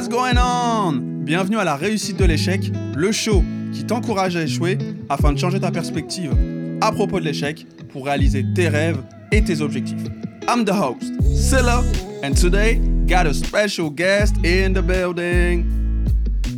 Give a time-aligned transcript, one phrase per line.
[0.00, 1.24] What's going on?
[1.26, 4.78] Bienvenue à la réussite de l'échec, le show qui t'encourage à échouer
[5.10, 6.32] afin de changer ta perspective
[6.80, 8.96] à propos de l'échec pour réaliser tes rêves
[9.30, 10.02] et tes objectifs.
[10.48, 11.82] I'm the host, Silla,
[12.24, 15.66] and today got a special guest in the building.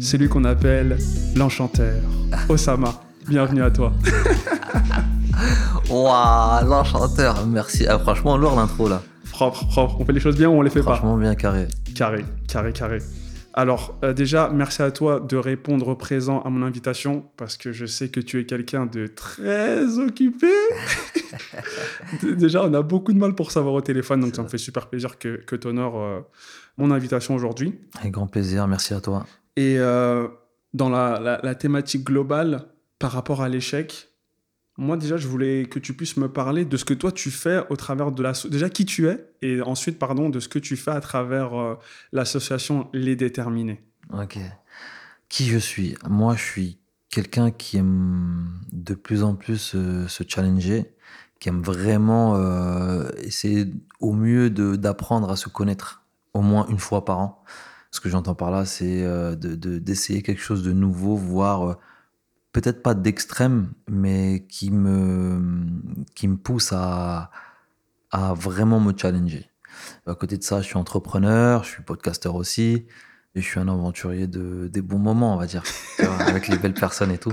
[0.01, 0.97] C'est lui qu'on appelle
[1.35, 2.01] l'enchanteur,
[2.49, 3.03] Osama.
[3.27, 3.93] Bienvenue à toi.
[5.91, 7.87] Waouh, l'enchanteur, merci.
[7.89, 9.03] Ah, franchement, lourd l'intro là.
[9.33, 9.97] Propre, propre.
[9.99, 10.95] On fait les choses bien ou on les fait pas?
[10.95, 11.67] Franchement, bien carré.
[11.97, 12.99] Carré, carré, carré.
[13.55, 17.85] Alors, euh, déjà, merci à toi de répondre présent à mon invitation parce que je
[17.87, 20.49] sais que tu es quelqu'un de très occupé.
[22.23, 24.89] déjà, on a beaucoup de mal pour savoir au téléphone, donc ça me fait super
[24.89, 26.21] plaisir que, que tu honores euh,
[26.79, 27.79] mon invitation aujourd'hui.
[27.99, 29.27] Avec grand plaisir, merci à toi.
[29.57, 30.29] Et euh,
[30.73, 32.67] dans la, la- la thématique globale
[32.99, 34.09] par rapport à l'échec,
[34.79, 37.63] moi déjà, je voulais que tu puisses me parler de ce que toi tu fais
[37.71, 38.33] au travers de la...
[38.51, 41.75] Déjà qui tu es et ensuite, pardon, de ce que tu fais à travers euh,
[42.13, 43.83] l'association Les Déterminés.
[44.13, 44.39] Ok.
[45.29, 45.97] Qui je suis?
[46.09, 46.79] Moi, je suis
[47.11, 50.95] quelqu'un qui aime de plus en plus euh, se challenger,
[51.39, 53.67] qui aime vraiment euh, essayer
[54.01, 56.03] au mieux d'apprendre à se connaître
[56.35, 57.45] au moins une fois par an.
[57.91, 61.71] Ce que j'entends par là, c'est euh, de- de- d'essayer quelque chose de nouveau, voire
[61.71, 61.75] euh,
[62.53, 65.67] peut-être pas d'extrême, mais qui me,
[66.15, 67.31] qui me pousse à,
[68.11, 69.51] à vraiment me challenger.
[70.07, 72.87] À côté de ça, je suis entrepreneur, je suis podcasteur aussi,
[73.35, 75.63] et je suis un aventurier de, des bons moments, on va dire,
[76.21, 77.33] avec les belles personnes et tout.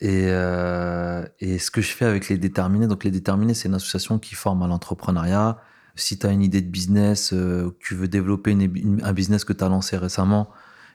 [0.00, 3.74] Et, euh, et ce que je fais avec les déterminés, donc les déterminés, c'est une
[3.74, 5.58] association qui forme à l'entrepreneuriat.
[5.96, 8.56] Si tu as une idée de business, euh, tu veux développer
[9.02, 10.48] un business que tu as lancé récemment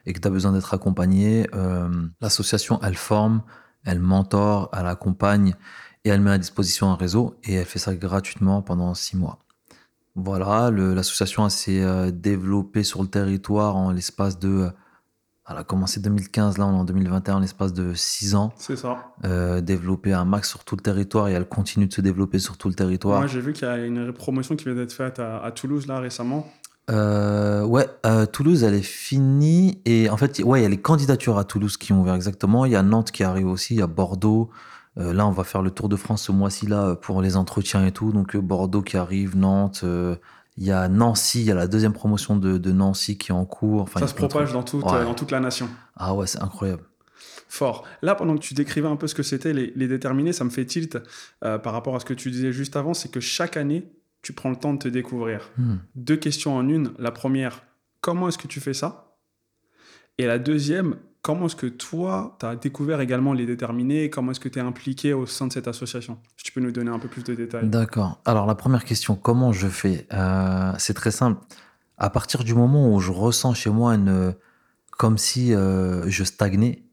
[0.05, 1.89] et que tu as besoin d'être accompagné, euh,
[2.21, 3.41] l'association, elle forme,
[3.85, 5.55] elle mentor, elle accompagne
[6.05, 9.39] et elle met à disposition un réseau et elle fait ça gratuitement pendant six mois.
[10.15, 14.47] Voilà, l'association s'est euh, développée sur le territoire en l'espace de.
[14.49, 14.69] euh,
[15.49, 18.53] Elle a commencé 2015, là on est en 2021, en l'espace de six ans.
[18.57, 19.13] C'est ça.
[19.25, 22.57] Euh, développée un max sur tout le territoire et elle continue de se développer sur
[22.57, 23.19] tout le territoire.
[23.19, 25.87] Moi, j'ai vu qu'il y a une promotion qui vient d'être faite à, à Toulouse
[25.87, 26.47] là récemment.
[26.89, 29.81] Euh, ouais, euh, Toulouse, elle est finie.
[29.85, 32.65] Et en fait, ouais, il y a les candidatures à Toulouse qui ont ouvert exactement.
[32.65, 34.49] Il y a Nantes qui arrive aussi, il y a Bordeaux.
[34.97, 37.85] Euh, là, on va faire le Tour de France ce mois-ci là pour les entretiens
[37.85, 38.11] et tout.
[38.11, 39.83] Donc Bordeaux qui arrive, Nantes.
[40.57, 43.35] il y a Nancy, il y a la deuxième promotion de, de Nancy qui est
[43.35, 43.81] en cours.
[43.81, 45.03] Enfin, ça se propage dans toute, Ouais.
[45.03, 45.67] dans toute la nation.
[45.95, 46.83] Ah ouais, c'est incroyable.
[47.47, 47.83] Fort.
[48.01, 50.49] Là, pendant que tu décrivais un peu ce que c'était les, les déterminés, ça me
[50.49, 50.97] fait tilt
[51.43, 53.91] euh, par rapport à ce que tu disais juste avant, c'est que chaque année,
[54.23, 55.51] tu prends le temps de te découvrir.
[55.57, 55.75] Hmm.
[55.95, 56.93] Deux questions en une.
[56.97, 57.63] La première,
[58.01, 59.17] comment est-ce que tu fais ça?
[60.17, 64.09] Et la deuxième, comment est-ce que toi, tu as découvert également les déterminés?
[64.09, 66.17] Comment est-ce que tu es impliqué au sein de cette association?
[66.37, 67.67] Si tu peux nous donner un peu plus de détails.
[67.67, 68.21] D'accord.
[68.25, 70.07] Alors la première question, comment je fais?
[70.13, 71.41] Euh, C'est très simple.
[71.97, 74.33] À partir du moment où je ressens chez moi une,
[74.91, 76.83] comme si euh, je stagnais,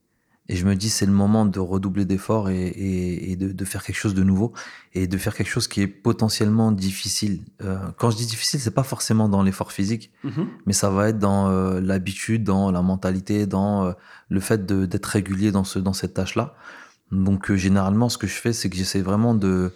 [0.52, 3.64] et je me dis c'est le moment de redoubler d'efforts et, et- et de, de
[3.64, 4.52] faire quelque chose de nouveau
[4.94, 7.42] et de faire quelque chose qui est potentiellement difficile.
[7.62, 10.46] Euh, quand je dis difficile, c'est pas forcément dans l'effort physique, Mhm.
[10.66, 13.92] mais ça va être dans euh, l'habitude, dans la mentalité, dans euh,
[14.28, 16.54] le fait d'être régulier dans, ce, dans cette tâche-là.
[17.12, 19.72] Donc généralement, ce que je fais, c'est que j'essaie vraiment de,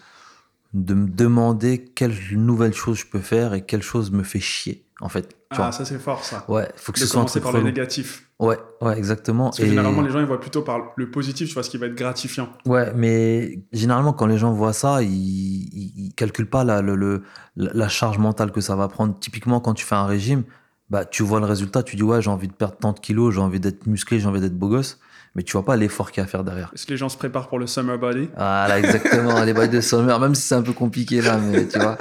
[0.73, 4.85] de me demander quelle nouvelle chose je peux faire et quelle chose me fait chier,
[5.01, 5.29] en fait.
[5.29, 5.73] Tu Ah, vois.
[5.73, 6.45] ça c'est fort ça.
[6.49, 8.29] Ouais, faut que de ce soit un truc par le négatif.
[8.45, 9.45] Ouais, ouais, exactement.
[9.47, 11.71] Parce que Et- généralement, les gens ils voient plutôt par le positif, tu vois, ce
[11.71, 12.49] qui va être gratifiant.
[12.67, 16.95] Ouais, mais généralement, quand les gens voient ça, ils, ils, ils calculent pas la, le,
[16.97, 17.23] le-
[17.57, 19.19] la la charge mentale que ça va prendre.
[19.19, 20.45] Typiquement, quand tu fais un régime,
[20.91, 23.35] bah, tu vois le résultat, tu dis, ouais, j'ai envie de perdre tant de kilos,
[23.35, 24.99] j'ai envie d'être musclé, j'ai envie d'être beau gosse,
[25.35, 26.71] mais tu vois pas l'effort qu'il y a à faire derrière.
[26.75, 28.29] Est-ce que les gens se préparent pour le summer body?
[28.37, 31.79] Voilà, exactement, les bails de summer, même si c'est un peu compliqué là, mais tu
[31.79, 31.99] vois.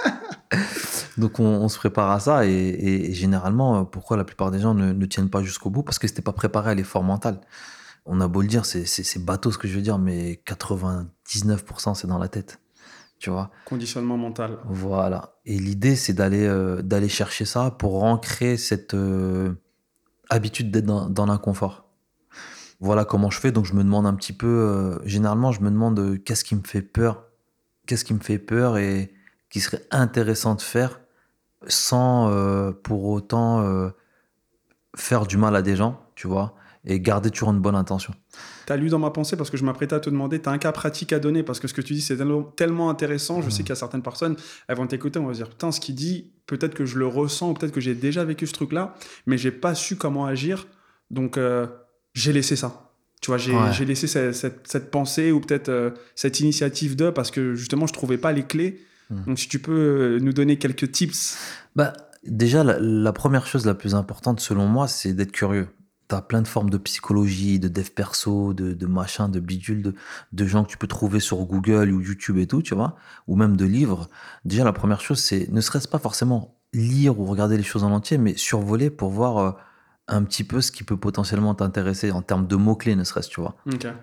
[1.17, 4.51] Donc on, on se prépare à ça et, et- et généralement, euh, pourquoi la plupart
[4.51, 5.83] des gens ne, ne tiennent pas jusqu'au bout?
[5.83, 7.39] Parce que c'était pas préparé à l'effort mental.
[8.05, 12.07] On a beau le dire, c'est- bateau ce que je veux dire, mais 99% c'est
[12.07, 12.59] dans la tête.
[13.19, 13.51] Tu vois?
[13.65, 14.57] Conditionnement mental.
[14.65, 15.35] Voilà.
[15.45, 19.53] Et l'idée, c'est d'aller euh, d'aller chercher ça pour ancrer cette euh,
[20.29, 21.82] habitude d'être dans, dans l'inconfort.
[22.83, 23.53] Voilà comment je fais.
[23.53, 24.45] Donc, je me demande un petit peu.
[24.45, 27.23] euh, généralement, je me demande euh, qu'est-ce qui me fait peur?
[27.87, 29.13] Qu'est-ce qui me fait peur et
[29.49, 30.99] qui serait intéressant de faire
[31.65, 33.89] sans euh, pour autant
[34.97, 38.13] faire du mal à des gens, tu vois, et garder toujours une bonne intention.
[38.65, 40.73] T'as lu dans ma pensée parce que je m'apprêtais à te demander, t'as un cas
[40.73, 42.17] pratique à donner parce que ce que tu dis c'est
[42.57, 43.41] tellement, intéressant.
[43.41, 44.35] Je sais qu'il y a certaines personnes,
[44.67, 47.07] elles vont t'écouter, on va se dire putain, ce qu'il dit, peut-être que je le
[47.07, 48.93] ressens peut-être que j'ai déjà vécu ce truc-là,
[49.25, 50.67] mais j'ai pas su comment agir,
[51.11, 51.37] donc
[52.13, 52.89] j'ai laissé ça.
[53.21, 53.85] Tu vois, j'ai Ouais.
[53.85, 57.93] laissé cette, cette- cette pensée ou peut-être euh, cette initiative de parce que justement je
[57.93, 58.81] trouvais pas les clés.
[59.09, 59.23] Mhm.
[59.27, 61.37] Donc si tu peux euh, nous donner quelques tips.
[61.75, 61.93] Bah,
[62.25, 65.67] Déjà, la, la première chose la plus importante selon moi, c'est d'être curieux.
[66.07, 69.93] T'as plein de formes de psychologie, de dev perso, de, de machin, de bidule, de,
[70.31, 72.95] de gens que tu peux trouver sur Google ou YouTube et tout, tu vois,
[73.27, 74.07] ou même de livres.
[74.45, 77.91] Déjà, la première chose, c'est ne serait-ce pas forcément lire ou regarder les choses en
[77.91, 79.51] entier, mais survoler pour voir euh,
[80.07, 83.39] un petit peu ce qui peut potentiellement t'intéresser en termes de mots-clés, ne serait-ce, tu
[83.41, 83.55] vois.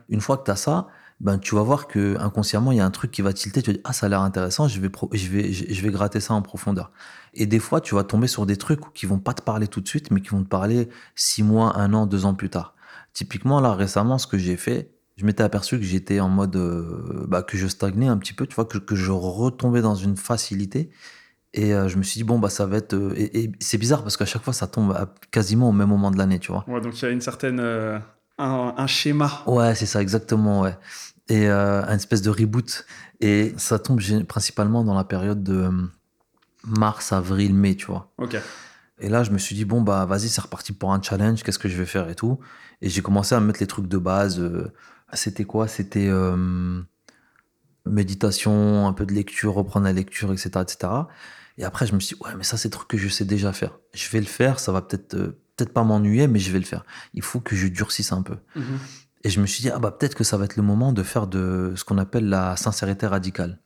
[0.08, 0.88] Une fois que tu as ça,
[1.20, 3.61] ben, tu vas voir que inconsciemment il y a un truc qui va tilter.
[3.61, 5.82] Tu vas dire, ah, ça a l'air intéressant, je vais, pro- je, vais, je je
[5.82, 6.91] vais gratter ça en profondeur.
[7.35, 9.82] Et des fois, tu vas tomber sur des trucs qui vont pas te parler tout
[9.82, 12.75] de suite, mais qui vont te parler six mois, un an, deux ans plus tard.
[13.12, 17.26] Typiquement, là, récemment, ce que j'ai fait, je m'étais aperçu que j'étais en mode, euh,
[17.29, 20.17] bah, que je stagnais un petit peu, tu vois, que, que je retombais dans une
[20.17, 20.88] facilité.
[21.52, 22.94] Et euh, je me suis dit, bon, bah, ça va être.
[22.94, 25.88] euh, et et c'est bizarre parce qu'à chaque fois, ça tombe à- quasiment au même
[25.88, 26.64] moment de l'année, tu vois.
[26.69, 27.58] Ouais, donc il y a une certaine.
[27.61, 27.99] euh,
[28.38, 29.43] un, un schéma.
[29.47, 30.76] Ouais, c'est ça, exactement, ouais.
[31.29, 32.87] Et euh, un espèce de reboot.
[33.20, 35.70] Et ça tombe principalement dans la période de
[36.64, 38.12] mars, avril, mai, tu vois.
[38.19, 38.37] Ok.
[39.00, 41.58] Et là, je me suis dit, bon, bah, vas-y, c'est reparti pour un challenge, qu'est-ce
[41.58, 42.38] que je vais faire et tout.
[42.82, 44.41] Et j'ai commencé à mettre les trucs de base.
[45.14, 45.69] C'était quoi?
[45.69, 46.08] C'était
[47.87, 50.93] méditation, un peu de lecture, reprendre la lecture, etc., etc.
[51.61, 53.25] Et après, je me suis dit, ouais, mais ça, c'est des trucs que je sais
[53.25, 53.79] déjà faire.
[53.95, 56.65] Je vais le faire, ça va peut-être euh, peut-être pas m'ennuyer, mais je vais le
[56.65, 56.85] faire.
[57.12, 58.37] Il faut que je durcisse un peu.
[58.57, 58.79] Mhm.
[59.25, 61.03] Et je me suis dit, ah bah peut-être que ça va être le moment de
[61.03, 63.59] faire de ce qu'on appelle la sincérité radicale.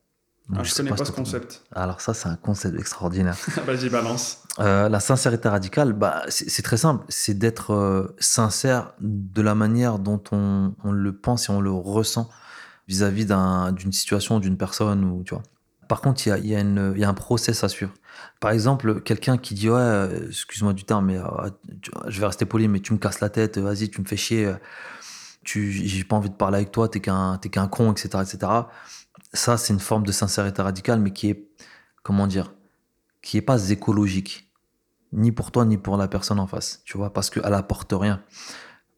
[0.49, 1.62] Donc, Ah, je sais connais pas, ce concept.
[1.73, 3.37] Alors ça, c'est un concept extraordinaire.
[3.67, 4.43] Vas-y, balance.
[4.58, 7.05] Euh, la sincérité radicale, bah, c'est très simple.
[7.08, 11.70] C'est d'être euh, sincère de la manière dont on, on le pense et on le
[11.70, 12.29] ressent
[12.88, 15.05] vis-à-vis d'un- d'une situation, d'une personne.
[15.05, 15.44] Ou, tu vois.
[15.94, 17.94] Par contre, il y a, un process à suivre.
[18.41, 21.50] Par exemple, quelqu'un qui dit Ouais, excuse-moi du terme, mais euh,
[22.08, 24.52] je vais rester poli, mais tu me casses la tête, vas-y, tu me fais chier,
[25.44, 28.52] j'ai pas envie de parler avec toi, t'es qu'un con, etc., etc.
[29.35, 31.49] Ça, c'est une forme de sincérité radicale, mais qui est,
[32.02, 32.55] comment dire,
[33.23, 34.52] qui est pas écologique,
[35.12, 38.20] ni pour toi, ni pour la personne en face, tu vois, parce qu'elle apporte rien.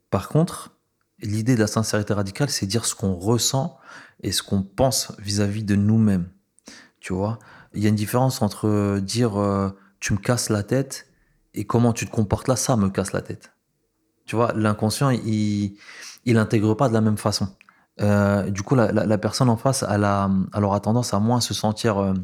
[0.09, 0.79] Par contre,
[1.21, 3.77] l'idée de la sincérité radicale, c'est dire ce qu'on ressent
[4.23, 6.31] et ce qu'on pense vis-à-vis de nous-mêmes,
[7.07, 7.39] tu vois.
[7.73, 9.71] Il y a une différence entre euh, dire euh,
[10.01, 11.07] tu me casses la tête
[11.55, 13.53] et comment tu te comportes là, ça me casse la tête.
[14.27, 15.77] Tu vois, l'inconscient, il
[16.27, 17.49] l'intègre pas de la même façon.
[18.01, 21.55] Euh, du coup, la, la- personne en face, elle, a, aura tendance à moins se
[21.55, 22.15] sentir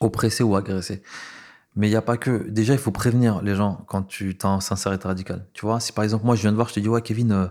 [0.00, 1.02] oppressée ou agressée.
[1.76, 2.48] Mais il n'y a pas que.
[2.50, 5.46] Déjà, il faut prévenir les gens quand tu es en sincérité radicale.
[5.54, 7.50] Tu vois, si par exemple, moi, je viens de voir, je te dis, ouais, Kevin,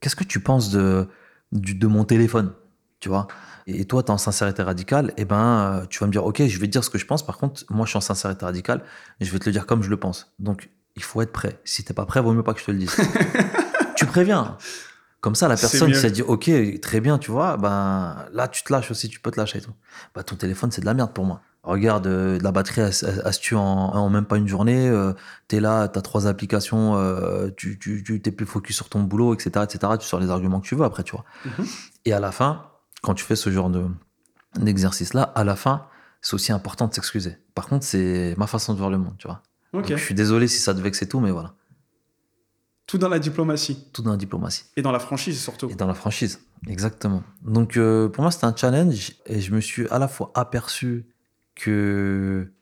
[0.00, 1.08] qu'est-ce que tu penses de,
[1.52, 2.52] de mon téléphone?
[3.00, 3.28] Tu vois?
[3.66, 6.46] Et toi, tu es en sincérité radicale, et ben, euh, tu vas me dire, ok,
[6.46, 7.24] je vais te dire ce que je pense.
[7.26, 8.82] Par contre, moi, je suis en sincérité radicale,
[9.20, 10.32] et je vais te le dire comme je le pense.
[10.38, 11.60] Donc, il faut être prêt.
[11.64, 12.94] Si t'es pas prêt, vaut mieux pas que je te le dise.
[13.96, 14.56] tu préviens.
[15.20, 16.48] Comme ça, la personne qui s'est dit, ok,
[16.80, 19.62] très bien, tu vois, ben là, tu te lâches aussi, tu peux te lâcher et
[19.62, 19.72] tout.
[20.14, 21.40] Bah, ton téléphone, c'est de la merde pour moi.
[21.64, 24.88] Regarde, euh, la batterie, elle, elle- elle se tue en, en même pas une journée.
[24.88, 25.14] euh,
[25.48, 29.34] t'es là, t'as trois applications, euh, tu, tu, tu t'es plus focus sur ton boulot,
[29.34, 29.94] etc., etc.
[29.98, 31.24] Tu sors les arguments que tu veux après, tu vois.
[31.44, 31.66] Mhm.
[32.04, 32.66] Et à la fin,
[33.06, 33.86] quand tu fais ce genre de,
[34.58, 35.86] d'exercice-là, à la fin,
[36.20, 37.38] c'est aussi important de s'excuser.
[37.54, 39.42] Par contre, c'est ma façon de voir le monde, tu vois.
[39.72, 39.88] Ok.
[39.88, 41.54] Donc, je suis désolé si ça te vexe et tout, mais voilà.
[42.88, 43.88] Tout dans la diplomatie.
[43.92, 44.64] Tout dans la diplomatie.
[44.76, 45.70] Et dans la franchise, surtout.
[45.70, 47.22] Et dans la franchise, exactement.
[47.42, 51.06] Donc euh, pour moi, c'était un challenge et je me suis à la fois aperçu
[51.54, 52.52] que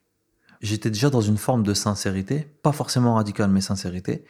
[0.61, 4.25] j'étais déjà dans une forme de sincérité, pas forcément radicale, mais sincérité,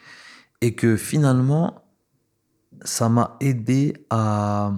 [0.60, 1.84] et que finalement,
[2.84, 4.72] ça m'a aidé à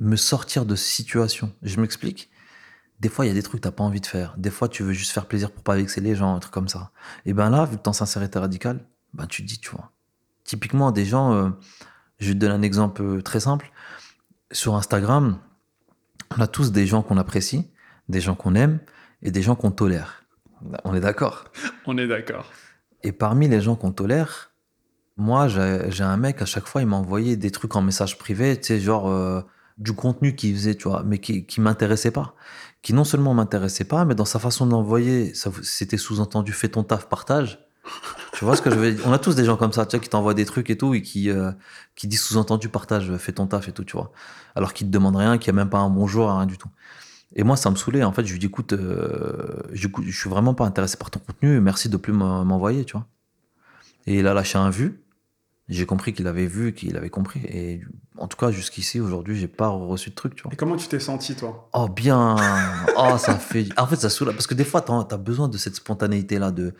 [0.00, 1.52] me sortir de situations.
[1.62, 2.30] Je m'explique.
[3.00, 4.34] Des fois, il y a des trucs que t'as pas envie de faire.
[4.36, 6.68] Des fois, tu veux juste faire plaisir pour pas vexer les gens, un truc comme
[6.68, 6.90] ça.
[7.24, 9.92] Et ben là, vu que t'es en sincérité radicale, ben tu te dis, tu vois.
[10.44, 11.50] Typiquement, des gens, euh,
[12.18, 13.70] je vais te donner un exemple euh, très simple.
[14.52, 15.38] Sur Instagram,
[16.36, 17.70] on a tous des gens qu'on apprécie,
[18.08, 18.80] des gens qu'on aime
[19.22, 20.24] et des gens qu'on tolère.
[20.84, 21.44] On est d'accord?
[21.86, 22.50] On est d'accord.
[23.02, 24.52] Et parmi les gens qu'on tolère,
[25.16, 28.18] moi, j'ai j'ai un mec, à chaque fois, il m'a envoyé des trucs en message
[28.18, 29.42] privé, tu sais, genre euh,
[29.80, 32.34] du contenu qu'il faisait, tu vois, mais qui, qui m'intéressait pas.
[32.82, 36.84] Qui non seulement m'intéressait pas, mais dans sa façon d'envoyer, ça- c'était sous-entendu fais ton
[36.84, 37.58] taf, partage.
[38.34, 39.04] Tu vois ce que je veux dire?
[39.06, 40.94] On a tous des gens comme ça, tu sais, qui t'envoient des trucs et tout,
[40.94, 41.50] et qui, euh,
[41.96, 44.12] qui disent sous-entendu partage, fais ton taf et tout, tu vois.
[44.54, 46.68] Alors qu'ils te demandent rien, qu'il n'y a même pas un bonjour, rien du tout.
[47.36, 48.04] Et moi, ça me saoulait.
[48.04, 51.20] En fait, je lui dis, écoute, euh, je je suis vraiment pas intéressé par ton
[51.20, 53.06] contenu, merci de plus m'en- m'envoyer, tu vois.
[54.06, 55.02] Et il a lâché un vu.
[55.70, 57.40] J'ai compris qu'il avait vu, qu'il avait compris.
[57.44, 57.80] Et
[58.18, 60.52] en tout cas, jusqu'ici, aujourd'hui, j'ai pas reçu de truc, tu vois.
[60.52, 61.68] Et comment tu t'es senti, toi?
[61.72, 62.36] Oh, bien.
[62.96, 63.66] Oh, ça fait.
[63.78, 64.32] En fait, ça saoule.
[64.32, 66.74] Parce que des fois, t'as as besoin de cette spontanéité-là, de,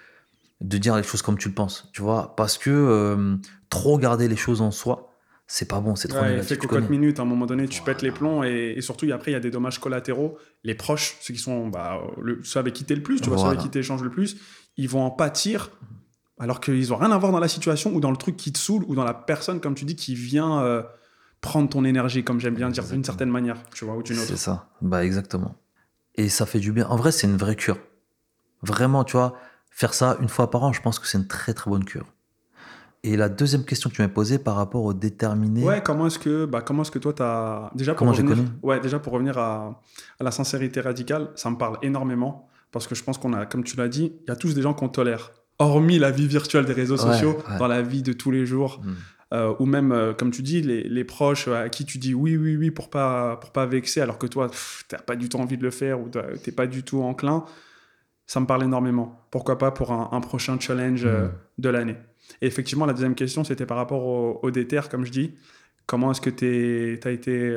[0.60, 2.34] de dire les choses comme tu le penses, tu vois.
[2.36, 3.36] Parce que euh,
[3.68, 5.06] trop garder les choses en soi,
[5.46, 6.58] c'est pas bon, c'est trop Ouais, négatif.
[6.58, 7.94] tu cocotte minute, à un moment donné, tu Voilà.
[7.94, 10.36] pètes les plombs et, et surtout, après, il y a des dommages collatéraux.
[10.64, 13.36] Les proches, ceux qui sont bah, le, ceux avec qui t'es le plus, tu vois,
[13.38, 13.60] ceux Voilà.
[13.60, 14.36] avec qui t'échanges le plus,
[14.76, 15.70] ils vont en pâtir
[16.40, 18.58] alors qu'ils ont rien à voir dans la situation ou dans le truc qui te
[18.58, 20.82] saoule ou dans la personne, comme tu dis, qui vient euh,
[21.40, 24.26] prendre ton énergie, comme j'aime bien dire, d'une certaine manière, tu vois, ou d'une autre.
[24.26, 24.68] C'est ça.
[24.82, 25.54] Bah, exactement.
[26.16, 26.86] Et ça fait du bien.
[26.88, 27.78] En vrai, c'est une vraie cure.
[28.62, 29.34] Vraiment, tu vois,
[29.70, 32.06] faire ça une fois par an, je pense que c'est une très très bonne cure.
[33.02, 35.64] Et la deuxième question que tu m'as posée par rapport au déterminé.
[35.64, 38.44] Ouais, comment est-ce que, bah, comment est-ce que toi, t'as déjà pour Comment j'ai revenir,
[38.44, 38.56] connu?
[38.62, 39.80] ouais, déjà pour revenir à,
[40.18, 43.64] à la sincérité radicale, ça me parle énormément parce que je pense qu'on a, comme
[43.64, 46.64] tu l'as dit, il y a tous des gens qu'on tolère, hormis la vie virtuelle
[46.64, 47.58] des réseaux Ouais, sociaux, ouais.
[47.58, 48.94] dans la vie de tous les jours, Hmm.
[49.34, 52.14] euh, ou même, euh, comme tu dis, les, les proches euh, à qui tu dis
[52.14, 55.28] oui, oui, oui pour pas, pour pas vexer, alors que toi, pff, t'as pas du
[55.28, 57.44] tout envie de le faire ou t'as- t'es pas du tout enclin.
[58.26, 59.20] Ça me parle énormément.
[59.30, 61.30] Pourquoi pas pour un, un prochain challenge euh, Hmm.
[61.58, 61.96] de l'année.
[62.42, 65.34] Et effectivement, la deuxième question, c'était par rapport au, au déter, comme je dis.
[65.86, 67.56] Comment est-ce que tu as été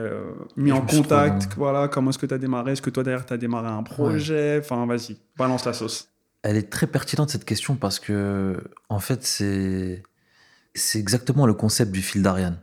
[0.58, 2.72] mis Je en contact voilà, Comment est-ce que tu as démarré?
[2.72, 4.58] Est-ce que toi, derrière, tu as démarré un projet?
[4.60, 6.10] Enfin, vas-y, balance la sauce.
[6.44, 10.04] Elle est très pertinente cette question parce que, en fait, c'est
[10.76, 12.60] c'est exactement le concept du fil d'Ariane.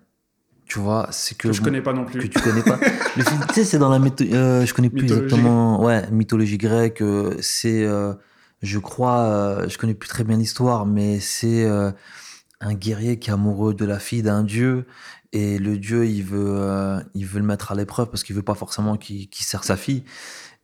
[0.67, 2.21] Tu vois, c'est que, Que je connais pas non plus.
[2.21, 2.77] que tu connais pas.
[3.17, 5.25] le fil, tu sais, c'est dans la mytho- euh, je connais plus Mythologie.
[5.27, 5.83] exactement.
[5.83, 7.01] Ouais, mythologie grecque.
[7.03, 8.15] euh, c'est, euh,
[8.63, 11.67] je crois, euh, je connais plus très bien l'histoire, mais c'est
[12.61, 14.87] un guerrier qui est amoureux de la fille d'un dieu
[15.33, 18.43] et le dieu il veut, euh, il veut le mettre à l'épreuve parce qu'il veut
[18.43, 20.05] pas forcément qu'il serre sa fille.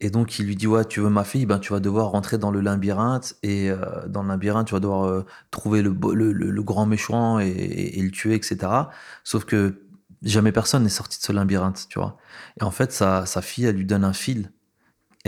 [0.00, 1.46] Et donc il lui dit ouais tu veux ma fille?
[1.46, 4.80] Ben tu vas devoir rentrer dans le labyrinthe et euh, dans le labyrinthe tu vas
[4.80, 8.90] devoir euh, trouver le, le, le- le grand méchant et, et- et le tuer etc.
[9.24, 9.82] Sauf que
[10.22, 12.18] jamais personne n'est sorti de ce labyrinthe tu vois.
[12.60, 14.50] Et en fait sa, sa fille elle lui donne un fil.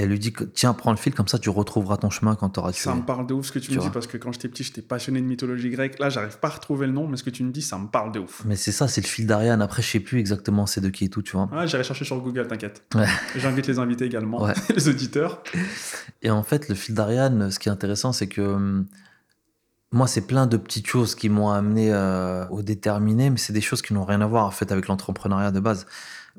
[0.01, 2.61] Elle lui dit tiens prends le fil comme ça tu retrouveras ton chemin quand tu
[2.61, 2.73] auras.
[2.73, 4.49] Ça me parle de ouf ce que tu, Tu me dis parce que quand j'étais
[4.49, 5.99] petit, j'étais passionné de mythologie grecque.
[5.99, 7.89] Là, j'arrive pas à retrouver le nom, mais ce que tu me dis, ça me
[7.89, 8.43] parle de ouf.
[8.45, 9.61] Mais c'est ça c'est le fil d'Ariane.
[9.61, 11.49] Après je sais plus exactement c'est de qui et tout tu vois.
[11.53, 12.83] Ah, J'irai chercher sur Google, t'inquiète.
[12.95, 13.07] Ouais.
[13.37, 14.55] J'invite les invités également, Ouais.
[14.77, 15.43] les auditeurs.
[16.23, 18.87] Et en fait, le fil d'Ariane, ce qui est intéressant, c'est que hum,
[19.91, 23.61] moi, c'est plein de petites choses qui m'ont amené euh, au déterminé, mais c'est des
[23.63, 25.87] choses qui n'ont rien à voir en fait avec l'entrepreneuriat de base.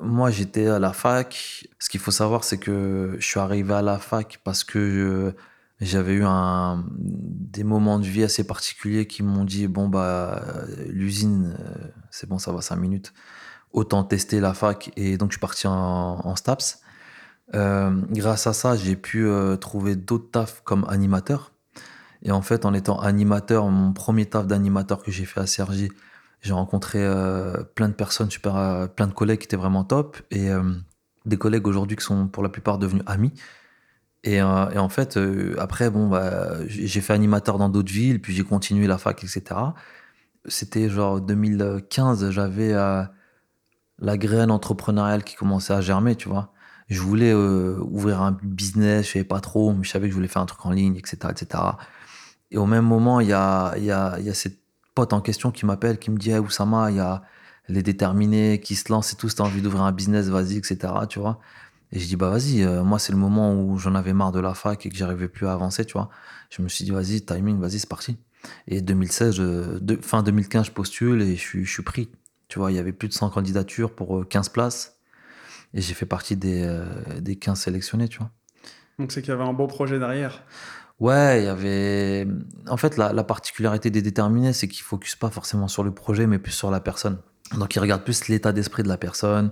[0.01, 1.67] Moi, j'étais à la fac.
[1.77, 5.31] Ce qu'il faut savoir, c'est que je suis arrivé à la fac parce que euh,
[5.81, 6.23] j'avais eu
[6.97, 10.41] des moments de vie assez particuliers qui m'ont dit bon bah
[10.87, 13.13] l'usine, euh, c'est bon, ça va cinq minutes.
[13.73, 16.79] Autant tester la fac et donc je suis parti en, STAPS.
[17.55, 19.27] Euh, grâce à ça, j'ai pu
[19.59, 21.51] trouver d'autres tafs comme animateur.
[22.23, 25.89] Et en fait, en étant animateur, mon premier taf d'animateur que j'ai fait à Sergi,
[26.41, 30.49] j'ai rencontré euh, plein de personnes super, plein de collègues qui étaient vraiment top et
[30.49, 30.63] euh,
[31.25, 33.33] des collègues aujourd'hui qui sont pour la plupart devenus amis.
[34.23, 34.45] Et, euh,
[34.79, 35.19] en fait,
[35.57, 39.43] après, bon, bah, j'ai fait animateur dans d'autres villes, puis j'ai continué la fac, etc.
[40.45, 46.53] C'était genre 2015, j'avais la graine entrepreneuriale qui commençait à germer, tu vois
[46.89, 50.27] je voulais ouvrir un business, je savais pas trop, mais je savais que je voulais
[50.27, 51.17] faire un truc en ligne, etc.
[51.29, 51.63] etc.
[52.49, 54.58] Et au même moment, il y a, y, a, y a cette
[54.99, 57.23] pote en question qui m'appelle, qui me dit hey, Oussama, il y a
[57.69, 60.77] les déterminés qui se lancent et tout, si t'as envie d'ouvrir un business, vas-y, etc.
[61.07, 61.39] Tu vois
[61.91, 64.39] et je dis, bah vas-y, euh, moi c'est le moment où j'en avais marre de
[64.39, 66.09] la fac et que j'arrivais plus à avancer, tu vois.
[66.51, 68.17] Je me suis dit, vas-y, timing, vas-y, c'est parti.
[68.67, 72.11] Et 2016, je- de- fin 2015, je postule et je suis, pris.
[72.47, 74.99] Tu vois, il y avait plus de 100 candidatures pour euh, 15 places.
[75.73, 76.85] Et j'ai fait partie des, euh,
[77.21, 78.29] des 15 sélectionnés, tu vois.
[78.99, 80.43] Donc, c'est qu'il y avait un beau projet derrière.
[80.99, 82.27] Ouais, il y avait.
[82.67, 85.91] En fait, la, la particularité des déterminés, c'est qu'ils ne focusent pas forcément sur le
[85.91, 87.19] projet, mais plus sur la personne.
[87.57, 89.51] Donc, ils regardent plus l'état d'esprit de la personne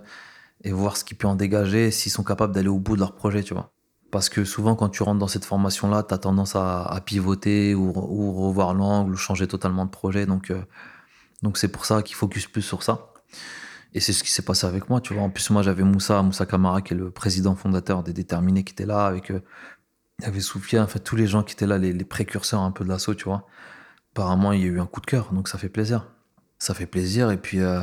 [0.64, 3.16] et voir ce qui peut en dégager, s'ils sont capables d'aller au bout de leur
[3.16, 3.72] projet, tu vois.
[4.12, 7.92] Parce que souvent, quand tu rentres dans cette formation-là, tu as tendance à, pivoter ou,
[7.92, 10.26] revoir l'angle ou changer totalement de projet.
[10.26, 10.62] Donc, euh,
[11.44, 13.14] donc c'est pour ça qu'ils focusent plus sur ça.
[13.94, 15.24] Et c'est ce qui s'est passé avec moi, tu vois.
[15.24, 18.74] En plus, moi, j'avais Moussa, Moussa Kamara, qui est le président fondateur des Déterminés, qui
[18.74, 19.32] était là, avec.
[20.20, 22.62] Il y avait Soufiane, en fait, tous les gens qui étaient là, les, les précurseurs
[22.62, 23.48] un peu de l'assaut, tu vois.
[24.14, 26.08] Apparemment, il y a eu un coup de cœur, donc ça fait plaisir.
[26.58, 27.82] Ça fait plaisir, et puis, euh,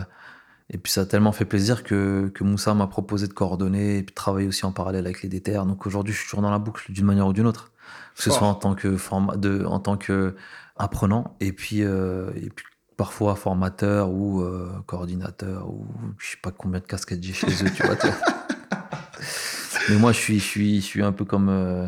[0.69, 4.03] et puis ça a tellement fait plaisir que, que Moussa m'a proposé de coordonner et
[4.03, 5.65] puis de travailler aussi en parallèle avec les DTR.
[5.65, 7.71] Donc aujourd'hui, je suis toujours dans la boucle d'une manière ou d'une autre.
[8.17, 10.35] Que ce soit en tant que, forma- de, en tant que
[10.77, 12.65] apprenant, et puis, euh, et puis
[12.97, 15.87] parfois formateur ou euh, coordinateur, ou
[16.19, 17.95] je sais pas combien de casquettes j'ai chez eux, tu vois.
[17.95, 18.17] tu vois.
[19.89, 21.87] Mais moi, je suis, je suis, je suis un peu comme, euh,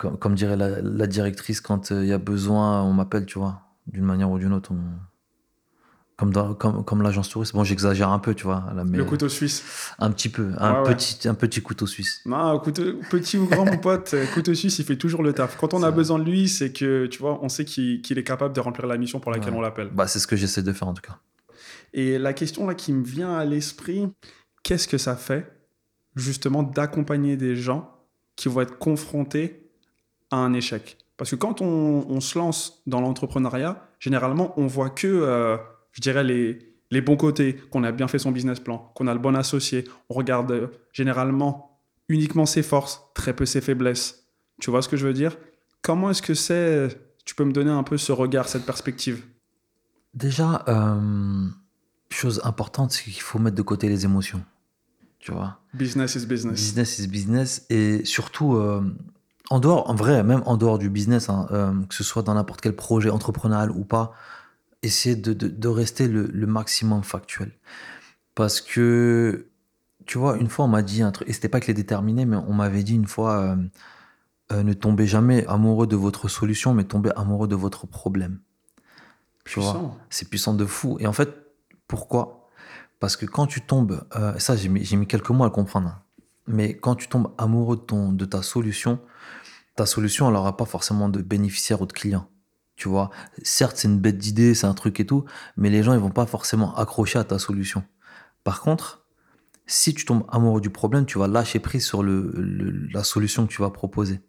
[0.00, 3.38] comme, comme dirait la, la directrice, quand euh, il y a besoin, on m'appelle, tu
[3.38, 4.72] vois, d'une manière ou d'une autre.
[4.72, 4.98] on-
[6.16, 7.54] Comme, dans, comme, comme l'agence touriste.
[7.54, 8.70] Bon, j'exagère un peu, tu vois.
[8.74, 9.62] là, mais Le couteau suisse.
[9.98, 10.94] Un petit peu, un, Ouais, ouais.
[10.94, 12.20] petit, un petit couteau suisse.
[12.26, 15.56] Non, couteau- petit ou grand, mon pote, euh, couteau suisse, il fait toujours le taf.
[15.56, 15.96] Quand on a vrai.
[15.96, 18.86] besoin de lui, c'est que, tu vois, on sait qu'il qu'il est capable de remplir
[18.86, 19.58] la mission pour laquelle Ouais.
[19.58, 19.88] on l'appelle.
[19.94, 21.18] Bah, c'est ce que j'essaie de faire en tout cas.
[21.94, 24.06] Et la question là qui me vient à l'esprit,
[24.62, 25.50] qu'est-ce que ça fait
[26.16, 27.96] justement d'accompagner des gens
[28.36, 29.69] qui vont être confrontés
[30.30, 35.06] à un échec Parce que quand on, se lance dans l'entrepreneuriat, généralement on voit que,
[35.06, 35.56] euh,
[35.92, 39.14] je dirais, les, les bons côtés, qu'on a bien fait son business plan, qu'on a
[39.14, 39.84] le bon associé.
[40.08, 44.26] On regarde euh, généralement uniquement ses forces, très peu ses faiblesses.
[44.60, 45.36] Tu vois ce que je veux dire?
[45.82, 46.88] Comment est-ce que c'est
[47.24, 49.24] Tu peux me donner un peu ce regard, cette perspective?
[50.12, 51.48] Déjà, euh,
[52.10, 54.44] chose importante, c'est qu'il faut mettre de côté les émotions.
[55.20, 55.60] Tu vois?
[55.74, 56.54] Business is business.
[56.54, 57.66] Business is business.
[57.70, 58.82] Et surtout, euh,
[59.50, 62.60] en dehors, en vrai, même en dehors du business, hein, que ce soit dans n'importe
[62.60, 64.14] quel projet entrepreneurial ou pas,
[64.82, 67.52] essayer de, de, rester le, le, maximum factuel.
[68.34, 69.48] Parce que,
[70.06, 72.24] tu vois, une fois, on m'a dit un truc, et c'était pas que les déterminés,
[72.24, 73.56] mais on m'avait dit une fois, euh,
[74.52, 78.38] euh, ne tombez jamais amoureux de votre solution, mais tombez amoureux de votre problème.
[79.44, 79.96] Tu vois?
[80.10, 80.96] C'est puissant de fou.
[81.00, 81.30] Et en fait,
[81.86, 82.48] pourquoi?
[83.00, 85.88] Parce que quand tu tombes, euh, ça j'ai mis, mis, quelques mois à le comprendre,
[85.88, 86.02] hein,
[86.46, 89.00] mais quand tu tombes amoureux de, ton, de ta solution,
[89.80, 92.28] ta solution, elle n'aura pas forcément de bénéficiaires ou de clients.
[92.76, 93.08] Tu vois,
[93.42, 95.24] certes, c'est une bête d'idée, c'est un truc et tout,
[95.56, 97.82] mais les gens, ils vont pas forcément accrocher à ta solution.
[98.44, 99.06] Par contre,
[99.66, 103.62] si tu tombes amoureux du problème, tu vas lâcher prise sur la solution que tu
[103.62, 104.20] vas proposer.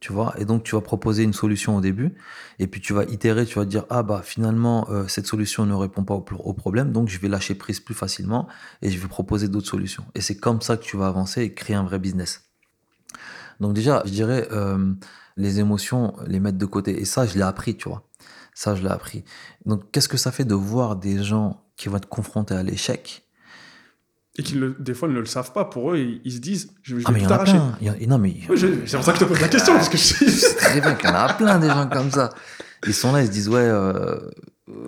[0.00, 2.14] Tu vois, et donc tu vas proposer une solution au début,
[2.58, 5.74] et puis tu vas itérer, tu vas dire ah bah finalement euh, cette solution ne
[5.74, 8.46] répond pas au, problème, donc je vais lâcher prise plus facilement
[8.80, 10.04] et je vais proposer d'autres solutions.
[10.14, 12.47] Et c'est comme ça que tu vas avancer et créer un vrai business.
[13.60, 14.92] Donc déjà, je dirais euh,
[15.36, 17.00] les émotions, les mettre de côté.
[17.00, 18.02] Et ça, je l'ai appris, tu vois.
[18.54, 19.24] Ça, je l'ai appris.
[19.66, 23.24] Donc, qu'est-ce que ça fait de voir des gens qui vont être confrontés à l'échec?
[24.36, 25.64] Et qui, des fois, ne le savent pas.
[25.64, 27.76] Pour eux, ils, se disent Je, je ah, mais il y en a plein.
[28.06, 28.36] non, mais...
[28.86, 29.74] c'est pour ça que je te pose la question.
[29.74, 30.56] parce que je...
[30.56, 32.30] très bien qu'il y en a plein des gens comme ça.
[32.86, 33.58] Ils sont là, ils se disent Ouais.
[33.60, 34.30] Euh,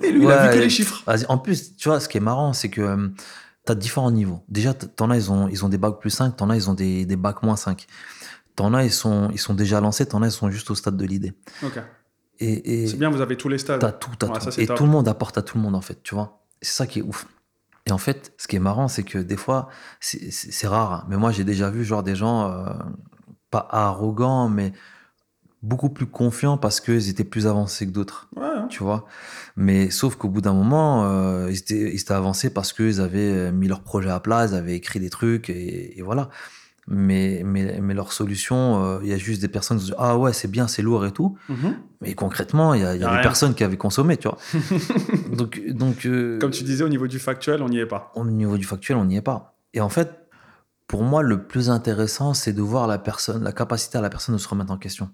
[0.02, 1.02] et lui, il a vu que les chiffres.
[1.28, 3.08] En plus, tu vois, ce qui est marrant, c'est que euh,
[3.66, 4.42] tu as différents niveaux.
[4.48, 6.74] Déjà, t'en as, ils ont, ils ont des bacs plus 5, t'en as, ils ont
[6.74, 7.86] des, des bacs moins 5.
[8.56, 10.96] T'en as, ils sont, ils sont déjà lancés, t'en as, ils sont juste au stade
[10.96, 11.32] de l'idée.
[12.40, 13.80] Et, c'est bien, vous avez tous les stades.
[13.80, 14.60] T'as tout, t'as tout.
[14.60, 16.42] et tout le monde apporte à tout le monde, en fait, tu vois.
[16.62, 17.26] C'est ça qui est ouf.
[17.86, 19.68] Et en fait, ce qui est marrant, c'est que des fois,
[20.00, 21.06] c'est rare, hein.
[21.08, 22.64] mais moi, j'ai déjà vu genre des gens, euh,
[23.50, 24.72] pas arrogants, mais
[25.62, 28.30] beaucoup plus confiants parce qu'ils étaient plus avancés que d'autres.
[28.36, 28.68] Ouais, hein.
[28.70, 29.06] Tu vois
[29.56, 33.52] Mais sauf qu'au bout d'un moment, euh, ils, étaient, ils, étaient, avancés parce qu'ils avaient
[33.52, 36.30] mis leur projet à plat, ils avaient écrit des trucs, et, et voilà
[36.90, 40.18] mais, mais, mais leur solution, euh, il y a juste des personnes qui disent Ah
[40.18, 41.38] ouais, c'est bien, c'est lourd et tout.
[41.48, 41.76] Mhm.
[42.00, 44.38] Mais concrètement, il y a, y a, des personnes qui avaient consommé, tu vois.
[45.32, 48.10] donc, donc, euh, Comme tu disais, au niveau du factuel, on n'y est pas.
[48.16, 49.56] Au niveau du factuel, on n'y est pas.
[49.72, 50.28] Et en fait,
[50.88, 54.34] pour moi, le plus intéressant, c'est de voir la personne, la capacité à la personne
[54.34, 55.10] de se remettre en question.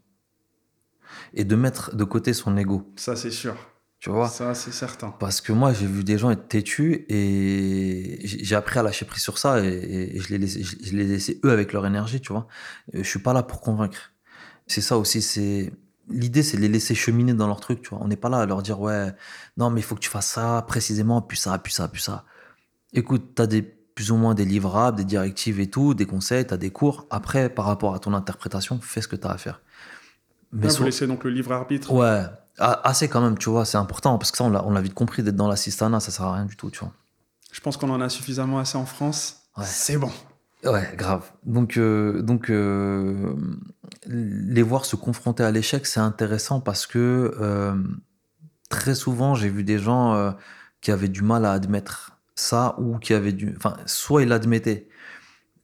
[1.35, 2.91] Et de mettre de côté son ego.
[2.97, 3.55] Ça, c'est sûr.
[4.07, 5.11] Tu vois Ça, c'est certain.
[5.11, 9.21] Parce que moi, j'ai vu des gens être têtus et j'ai appris à lâcher prise
[9.21, 12.47] sur ça et, je, les laissé, je les eux avec leur énergie, tu vois.
[12.95, 14.13] Je suis pas là pour convaincre.
[14.69, 15.73] C'est ça aussi, c'est.
[16.09, 17.99] L'idée, c'est de les laisser cheminer dans leur truc, tu vois.
[18.01, 19.13] On n'est pas là à leur dire, ouais,
[19.57, 22.27] non, mais il faut que tu fasses ça précisément, puis ça, puis ça, puis ça.
[22.93, 26.47] Écoute, tu as des, plus ou moins des livrables, des directives et tout, des conseils,
[26.47, 27.09] tu as des cours.
[27.11, 29.63] Après, par rapport à ton interprétation, fais ce que tu as à faire.
[30.53, 32.23] Mais vous laissez donc le livre arbitre Ouais,
[32.59, 35.37] assez quand même, tu vois, c'est important parce que ça, on l'a vite compris d'être
[35.37, 36.93] dans l'assistanat, ça sert à rien du tout, tu vois.
[37.53, 39.43] Je pense qu'on en a suffisamment assez en France.
[39.63, 40.11] C'est bon.
[40.65, 41.31] Ouais, grave.
[41.45, 43.35] Donc, euh, donc euh,
[44.07, 47.75] les voir se confronter à l'échec, c'est intéressant parce que euh,
[48.69, 50.35] très souvent, j'ai vu des gens
[50.81, 53.55] qui avaient du mal à admettre ça ou qui avaient du.
[53.57, 54.89] Enfin, soit ils l'admettaient,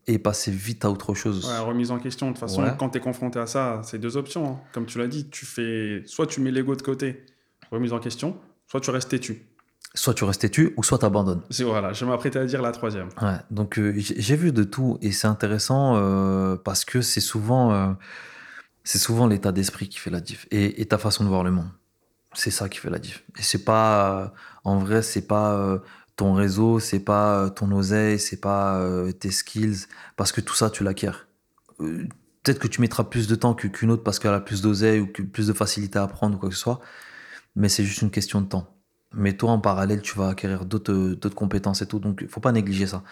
[0.06, 1.46] et passer vite à autre chose.
[1.48, 2.28] Ouais, remise en question.
[2.28, 4.46] De toute façon, quand tu es confronté à ça, c'est deux options.
[4.46, 4.60] Hein.
[4.72, 7.24] Comme tu l'as dit, tu fais soit tu mets l'ego de côté,
[7.70, 8.36] remise en question,
[8.66, 9.46] soit tu restes têtu.
[9.94, 11.42] Soit tu restes têtu ou soit tu abandonnes.
[11.60, 13.08] Voilà, je m'apprêtais à dire la troisième.
[13.20, 17.72] Ouais, donc euh, j'ai vu de tout et c'est intéressant euh, parce que c'est souvent,
[17.72, 17.92] euh,
[18.84, 21.50] c'est souvent l'état d'esprit qui fait la diff et, et, ta façon de voir le
[21.50, 21.68] monde.
[22.32, 23.22] C'est ça qui fait la diff.
[23.38, 24.32] Et c'est pas,
[24.64, 25.82] en vrai, c'est pas
[26.22, 30.54] ton réseau, c'est pas euh, ton oseille, c'est pas euh, tes skills, parce que tout
[30.54, 31.10] ça, tu l'acquiers.
[31.80, 32.06] Euh,
[32.44, 35.08] peut-être que tu mettras plus de temps qu'une autre parce qu'elle a plus d'oseille ou
[35.08, 36.78] plus de facilité à apprendre ou quoi que ce soit,
[37.56, 38.68] mais c'est juste une question de temps.
[39.12, 42.52] Mais toi, en parallèle, tu vas acquérir d'autres compétences et tout, donc il faut pas
[42.52, 43.02] négliger ça.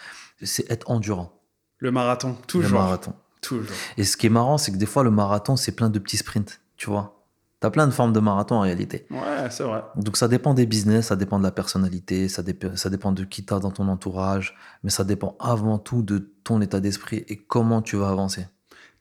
[0.41, 1.43] C'est être endurant.
[1.79, 2.79] Le marathon, toujours.
[2.79, 3.15] Le marathon.
[3.43, 3.77] Toujours.
[3.97, 6.19] Et ce qui est marrant, c'est que des fois, le marathon, c'est plein de petits
[6.19, 7.20] sprints, tu vois.
[7.61, 9.07] T'as plein de formes de marathon en réalité.
[9.11, 9.83] Ouais, c'est vrai.
[9.97, 12.43] Donc ça dépend des business, ça dépend de la personnalité, ça,
[12.75, 16.63] ça dépend de qui t'as dans ton entourage, mais ça dépend avant tout de ton
[16.63, 18.47] état d'esprit et comment tu vas avancer.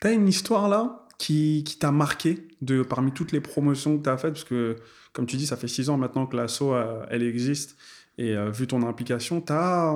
[0.02, 4.18] T'as une histoire là qui, qui t'a marqué de, parmi toutes les promotions que t'as
[4.18, 4.76] faites, parce que
[5.14, 7.78] comme tu dis, ça fait six ans maintenant que l'asso, euh, elle existe,
[8.18, 9.96] et euh, vu ton implication, tu as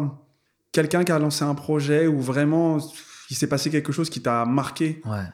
[0.71, 2.77] quelqu'un qui a lancé un projet ou vraiment
[3.29, 5.01] il s'est passé quelque chose qui t'a marqué?
[5.05, 5.25] Ouais.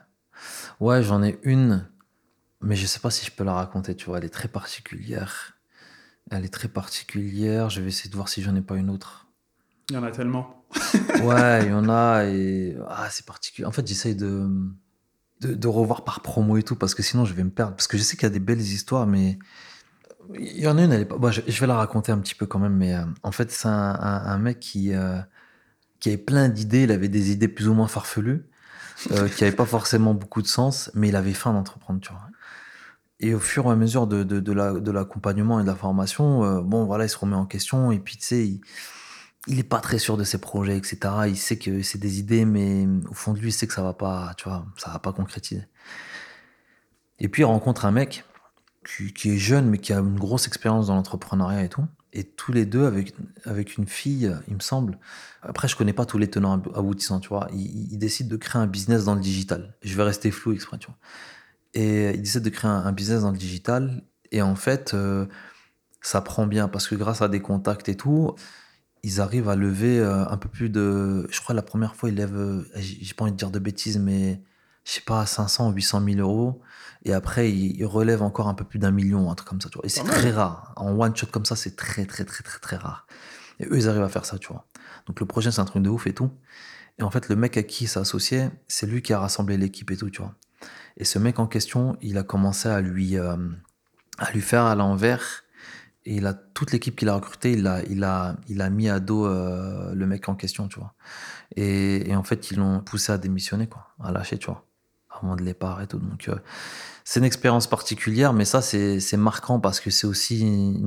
[0.79, 1.85] Ouais, j'en ai une,
[2.61, 4.17] mais je sais pas si je peux la raconter, tu vois.
[4.17, 5.57] Elle est très particulière.
[6.31, 7.69] Elle est très particulière.
[7.69, 9.27] Je vais essayer de voir si j'en ai pas une autre.
[9.89, 10.65] Il y en a tellement.
[11.23, 12.77] ouais, il y en a et.
[12.87, 13.65] Ah, c'est particulier.
[13.65, 14.47] En fait, j'essaye de,
[15.41, 17.75] de, revoir par promo et tout, parce que sinon je vais me perdre.
[17.75, 19.39] Parce que je sais qu'il y a des belles histoires, mais.
[20.35, 21.17] Il y en a une, elle est pas.
[21.17, 23.67] Bon, je, vais la raconter un petit peu quand même, mais euh, en fait, c'est
[23.67, 25.17] un, mec qui, euh,
[25.99, 26.83] qui avait plein d'idées.
[26.83, 28.45] Il avait des idées plus ou moins farfelues,
[29.09, 32.28] euh, qui n'avaient pas forcément beaucoup de sens, mais il avait faim d'entreprendre, tu vois.
[33.19, 36.61] Et au fur et à mesure de, de, de l'accompagnement et de la formation, euh,
[36.61, 37.91] bon, voilà, il se remet en question.
[37.91, 38.61] Et puis, tu sais, il,
[39.47, 40.97] il est pas très sûr de ses projets, etc.
[41.27, 43.83] Il sait que c'est des idées, mais au fond de lui, il sait que ça
[43.83, 45.63] va pas, tu vois, ça va pas concrétiser.
[47.19, 48.23] Et puis, il rencontre un mec
[48.85, 51.85] qui, qui est jeune, mais qui a une grosse expérience dans l'entrepreneuriat et tout.
[52.13, 53.13] Et tous les deux, avec,
[53.45, 54.97] avec une fille, il me semble.
[55.43, 57.47] Après, je connais pas tous les tenants aboutissants, tu vois.
[57.53, 59.75] Ils, décident de créer un business dans le digital.
[59.83, 60.97] Je vais rester flou exprès, tu vois.
[61.73, 64.03] Et ils décident de créer un, business dans le digital.
[64.31, 65.25] Et en fait, euh,
[66.01, 68.35] ça prend bien parce que grâce à des contacts et tout,
[69.03, 71.27] ils arrivent à lever euh, un peu plus de.
[71.31, 73.97] Je crois la première fois, ils lèvent, euh, j'ai pas envie de dire de bêtises,
[73.97, 74.41] mais
[74.83, 76.61] je sais pas, 500 ou 800 000 euros.
[77.05, 79.69] Et après, ils, relèvent encore un peu plus d'un million, un truc comme ça.
[79.69, 79.85] Tu vois.
[79.85, 80.73] Et c'est très rare.
[80.75, 83.07] En one shot comme ça, c'est très, très, très, très, très rare.
[83.59, 84.67] Et eux, ils arrivent à faire ça, tu vois.
[85.05, 86.31] Donc le projet, c'est un truc de ouf et tout.
[86.97, 89.57] Et en fait, le mec à qui il s'est associé, c'est lui qui a rassemblé
[89.57, 90.35] l'équipe et tout, tu vois.
[90.99, 93.37] Et ce mec en question, il a commencé à lui, euh,
[94.17, 95.43] à lui faire à l'envers.
[96.05, 98.89] Et il a toute l'équipe qu'il a recrutée, il a, il a, il a mis
[98.89, 100.93] à dos euh, le mec en question, tu vois.
[101.55, 104.65] Et, en fait, ils l'ont poussé à démissionner, quoi, à lâcher, tu vois,
[105.23, 105.97] moins de l'épargne et.
[105.97, 106.35] Donc, euh,
[107.03, 110.79] c'est une expérience particulière, mais ça, c'est marquant parce que c'est aussi,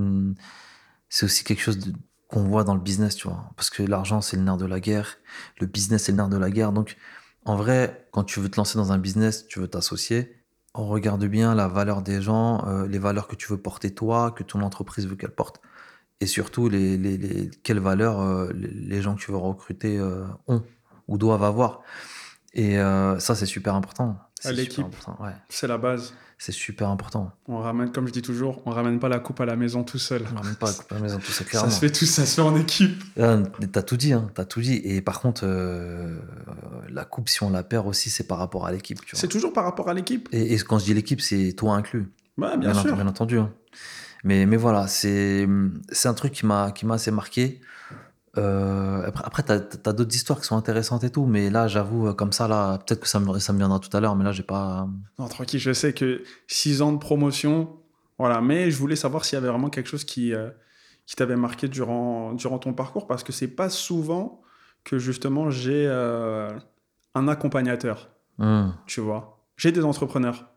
[1.23, 1.93] aussi quelque chose
[2.29, 3.51] qu'on voit dans le business, tu vois.
[3.57, 5.17] Parce que l'argent, c'est le nerf de la guerre.
[5.59, 6.73] Le business, c'est le nerf de la guerre.
[6.73, 6.97] Donc,
[7.45, 10.43] en vrai, quand tu veux te lancer dans un business, tu veux t'associer,
[10.75, 14.31] on regarde bien la valeur des gens, euh, les valeurs que tu veux porter toi,
[14.31, 15.61] que ton entreprise veut qu'elle porte.
[16.21, 20.63] Et surtout, les, les, quelles valeurs euh, les gens que tu veux recruter euh, ont
[21.09, 21.83] ou doivent avoir.
[22.55, 24.19] Et ça, c'est super important.
[24.45, 24.87] L'équipe,
[25.49, 27.31] c'est la base c'est super important.
[27.47, 30.01] On ramène, comme je dis toujours, on ramène pas la coupe à la maison tout
[30.01, 30.25] seul.
[30.33, 31.71] On ramène pas la coupe à la maison tout seul, clairement.
[31.71, 33.01] ça se fait tout, ça se fait en équipe.
[33.19, 34.81] Euh, t'as tout dit, hein, t'as tout dit.
[34.83, 36.19] Et par contre, euh,
[36.89, 38.99] la coupe, si on la perd aussi, c'est par rapport à l'équipe.
[39.13, 40.29] C'est toujours par rapport à l'équipe.
[40.33, 42.11] Et, quand je dis l'équipe, c'est toi inclus.
[42.37, 42.97] Ouais, bien, sûr.
[42.97, 43.39] Bien entendu.
[43.39, 43.53] Hein.
[44.25, 47.61] Mais, mais voilà, c'est un truc qui m'a assez marqué.
[48.39, 52.15] Euh, après, tu as, d'autres histoires qui sont intéressantes et tout, mais là, j'avoue, euh,
[52.15, 54.33] comme ça, là, peut-être que ça me, ça me viendra tout à l'heure, mais là,
[54.33, 54.89] j'ai pas.
[55.19, 57.77] Non, tranquille, je sais que 6 ans de promotion,
[58.19, 60.49] voilà, mais je voulais savoir s'il y avait vraiment quelque chose qui, euh,
[61.07, 64.41] qui t'avait marqué durant, durant ton parcours, parce que c'est pas souvent
[64.85, 65.87] que justement j'ai
[67.15, 68.71] un accompagnateur, hmm.
[68.87, 69.47] tu vois.
[69.57, 70.49] J'ai des entrepreneurs,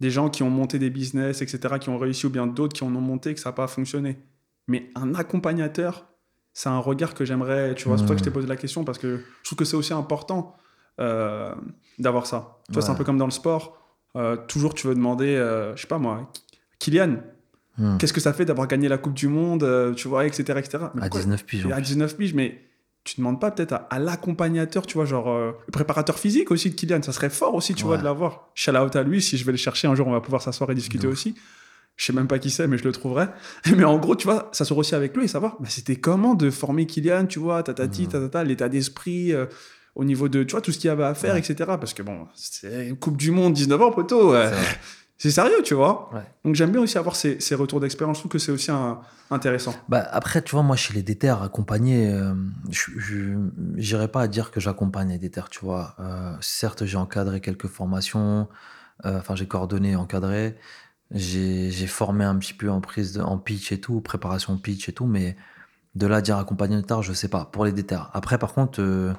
[0.00, 2.84] des gens qui ont monté des business, etc., qui ont réussi, ou bien d'autres qui
[2.84, 4.18] en ont monté et que ça n'a pas fonctionné.
[4.66, 6.06] Mais un accompagnateur,
[6.54, 8.34] c'est un regard que j'aimerais, tu vois, c'est pour ça que je t'ai hmm.
[8.34, 10.56] posé la question, parce que je trouve que c'est aussi important
[11.00, 11.52] euh,
[11.98, 12.60] d'avoir ça.
[12.68, 13.76] Tu vois, c'est un peu comme dans le sport.
[14.16, 16.30] Euh, toujours, tu veux demander, euh, je sais pas moi,
[16.78, 17.16] Kylian,
[17.76, 17.98] hmm.
[17.98, 20.60] qu'est-ce que ça fait d'avoir gagné la Coupe du Monde, tu vois, etc.
[20.60, 20.84] etc.
[21.00, 21.66] à 19 piges.
[21.72, 22.60] À 19 piges, mais
[23.02, 27.02] tu demandes pas peut-être à, l'accompagnateur, tu vois, genre le préparateur physique aussi de Kylian.
[27.02, 28.48] Ça serait fort aussi, tu vois, de l'avoir.
[28.54, 30.70] Shout out à lui, si je vais le chercher un jour, on va pouvoir s'asseoir
[30.70, 31.34] et discuter aussi
[31.96, 33.26] je sais même pas qui c'est, mais je le trouverai.
[33.76, 36.34] Mais en gros, tu vois, ça se aussi avec lui et savoir, bah, c'était comment
[36.34, 38.30] de former Kylian, tu vois, tatati, mmh.
[38.30, 39.46] ta l'état d'esprit, euh,
[39.94, 41.54] au niveau de, tu vois, tout ce qu'il y avait à faire, etc.
[41.78, 44.34] Parce que bon, c'est une Coupe du Monde, 19 ans, poteau.
[45.18, 46.10] c'est sérieux, tu vois.
[46.44, 48.16] Donc j'aime bien aussi avoir ces, ces retours d'expérience.
[48.16, 48.72] Je trouve que c'est aussi
[49.30, 49.72] intéressant.
[49.88, 52.34] Bah, après, tu vois, moi, chez les déterres, accompagner, euh,
[52.70, 53.36] je
[53.76, 55.94] n'irai pas à dire que j'accompagne les déterres, tu vois.
[56.00, 58.48] Euh, certes, j'ai encadré quelques formations,
[59.04, 60.56] enfin, j'ai coordonné, encadré.
[61.14, 64.92] J'ai formé un petit peu en prise de, en pitch et tout, préparation pitch et
[64.92, 65.36] tout, mais
[65.94, 68.10] de là à dire accompagnateur, je sais pas, pour les déterres.
[68.14, 69.12] Après, par contre, euh,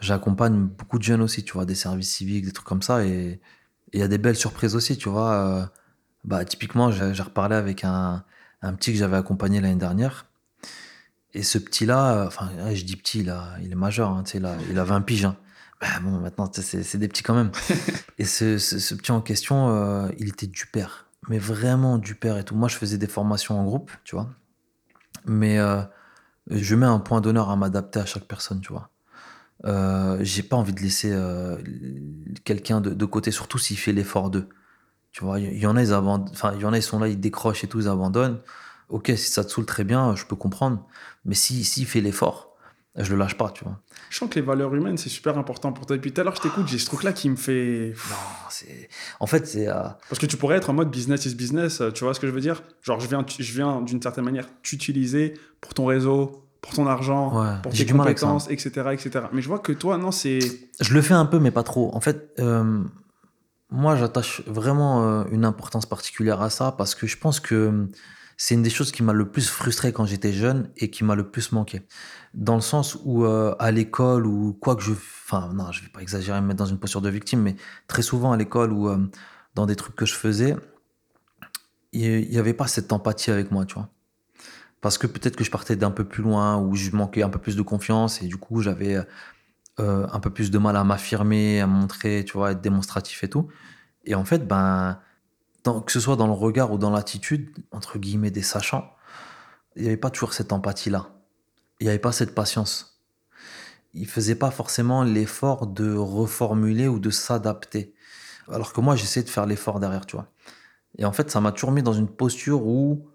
[0.00, 3.38] j'accompagne beaucoup de jeunes aussi, tu vois, des services civiques, des trucs comme ça, et
[3.92, 5.32] il y a des belles surprises aussi, tu vois.
[5.34, 5.66] Euh,
[6.24, 8.24] bah, typiquement, j'ai reparlé avec un,
[8.62, 10.26] un petit que j'avais accompagné l'année dernière.
[11.34, 14.56] Et ce petit-là, enfin, je dis petit, là, il est majeur, hein, tu sais, là,
[14.70, 15.26] il a 20 piges.
[15.26, 15.36] Hein.
[15.82, 17.50] Bah, bon, maintenant, c'est des petits quand même.
[18.18, 22.36] et ce, ce, petit en question, euh, il était du père mais vraiment du père
[22.38, 22.54] et tout.
[22.54, 24.28] Moi, je faisais des formations en groupe, tu vois.
[25.24, 25.82] Mais euh,
[26.50, 28.90] je mets un point d'honneur à m'adapter à chaque personne, tu vois.
[29.64, 31.58] Euh, j'ai pas envie de laisser euh,
[32.44, 34.48] quelqu'un de, côté, surtout s'il fait l'effort d'eux.
[35.12, 37.06] Tu vois, il y, en a, ils enfin, il y en a, ils sont là,
[37.06, 38.40] ils décrochent et tout, ils abandonnent.
[38.88, 40.86] ok, si ça te saoule très bien, je peux comprendre.
[41.26, 42.51] Mais s'il si, fait l'effort,
[42.96, 43.78] je le lâche pas, tu vois.
[44.10, 45.96] Je sens que les valeurs humaines, c'est super important pour toi.
[45.96, 47.94] Depuis tout à l'heure, je t'écoute, j'ai ce truc-là qui me fait.
[48.10, 48.16] Non,
[48.50, 48.88] c'est.
[49.20, 49.68] En fait, c'est.
[49.68, 52.20] euh, Parce que tu pourrais être en mode business is business, euh, tu vois ce
[52.20, 52.62] que je veux dire?
[52.82, 57.40] Genre, je viens, je viens d'une certaine manière t'utiliser pour ton réseau, pour ton argent,
[57.40, 59.26] Ouais, pour tes compétences, etc., etc.
[59.32, 60.38] Mais je vois que toi, non, c'est.
[60.80, 61.94] Je le fais un peu, mais pas trop.
[61.94, 62.82] En fait, euh,
[63.70, 67.88] moi, j'attache vraiment une importance particulière à ça parce que je pense que
[68.36, 71.14] c'est une des choses qui m'a le plus frustré quand j'étais jeune et qui m'a
[71.14, 71.82] le plus manqué.
[72.34, 74.92] Dans le sens où, euh, à l'école, ou quoi que je.
[74.92, 78.02] Enfin, non, je vais pas exagérer, me mettre dans une posture de victime, mais très
[78.02, 78.98] souvent à l'école ou euh,
[79.54, 80.56] dans des trucs que je faisais,
[81.92, 83.88] il n'y avait pas cette empathie avec moi, tu vois.
[84.80, 87.38] Parce que peut-être que je partais d'un peu plus loin, ou je manquais un peu
[87.38, 88.98] plus de confiance, et du coup, j'avais
[89.80, 93.30] euh, un peu plus de mal à m'affirmer, à montrer, tu vois, être démonstratif et
[93.30, 93.48] tout.
[94.04, 94.98] Et en fait, ben,
[95.64, 98.90] dans- que ce soit dans le regard ou dans l'attitude, entre guillemets, des sachants,
[99.76, 101.10] il n'y avait pas toujours cette empathie-là.
[101.80, 103.00] Il n'y avait pas cette patience.
[103.94, 107.94] Ils ne faisaient pas forcément l'effort de reformuler ou de s'adapter.
[108.50, 110.28] Alors que moi, j'essayais de faire l'effort derrière, tu vois.
[110.98, 113.08] Et en fait, ça m'a toujours mis dans une posture où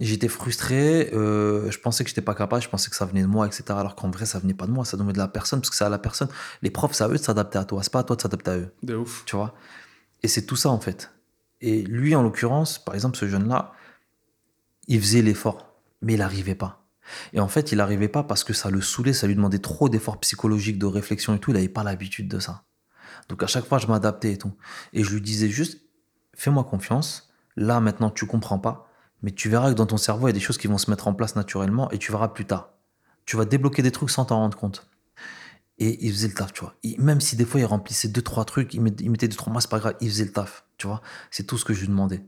[0.00, 3.26] j'étais frustré, euh, je pensais que j'étais pas capable, je pensais que ça venait de
[3.26, 3.64] moi, etc.
[3.78, 5.76] Alors qu'en vrai, ça venait pas de moi, ça venait de la personne, parce que
[5.76, 6.28] c'est à la personne.
[6.62, 8.50] Les profs, c'est à eux de s'adapter à toi, c'est pas à toi de s'adapter
[8.50, 9.24] à eux De ouf.
[9.26, 9.54] tu vois.
[10.22, 11.10] Et c'est tout ça en fait.
[11.66, 13.72] Et lui, en l'occurrence, par exemple, ce jeune-là,
[14.86, 16.86] il faisait l'effort, mais il n'arrivait pas.
[17.32, 19.88] Et en fait, il n'arrivait pas parce que ça le saoulait, ça lui demandait trop
[19.88, 21.52] d'efforts psychologiques, de réflexion et tout.
[21.52, 22.64] Il n'avait pas l'habitude de ça.
[23.30, 24.52] Donc à chaque fois, je m'adaptais et tout.
[24.92, 25.80] Et je lui disais juste,
[26.34, 27.32] fais-moi confiance.
[27.56, 28.90] Là, maintenant, tu comprends pas,
[29.22, 30.90] mais tu verras que dans ton cerveau, il y a des choses qui vont se
[30.90, 32.74] mettre en place naturellement et tu verras plus tard.
[33.24, 34.86] Tu vas débloquer des trucs sans t'en rendre compte.
[35.78, 36.74] Et il faisait le taf, tu vois.
[36.98, 39.50] Même si des fois il remplissait deux, trois trucs, il met- il mettait deux, trois
[39.50, 41.00] mois, c'est pas grave, il faisait le taf, tu vois.
[41.30, 42.24] C'est tout ce que je lui demandais.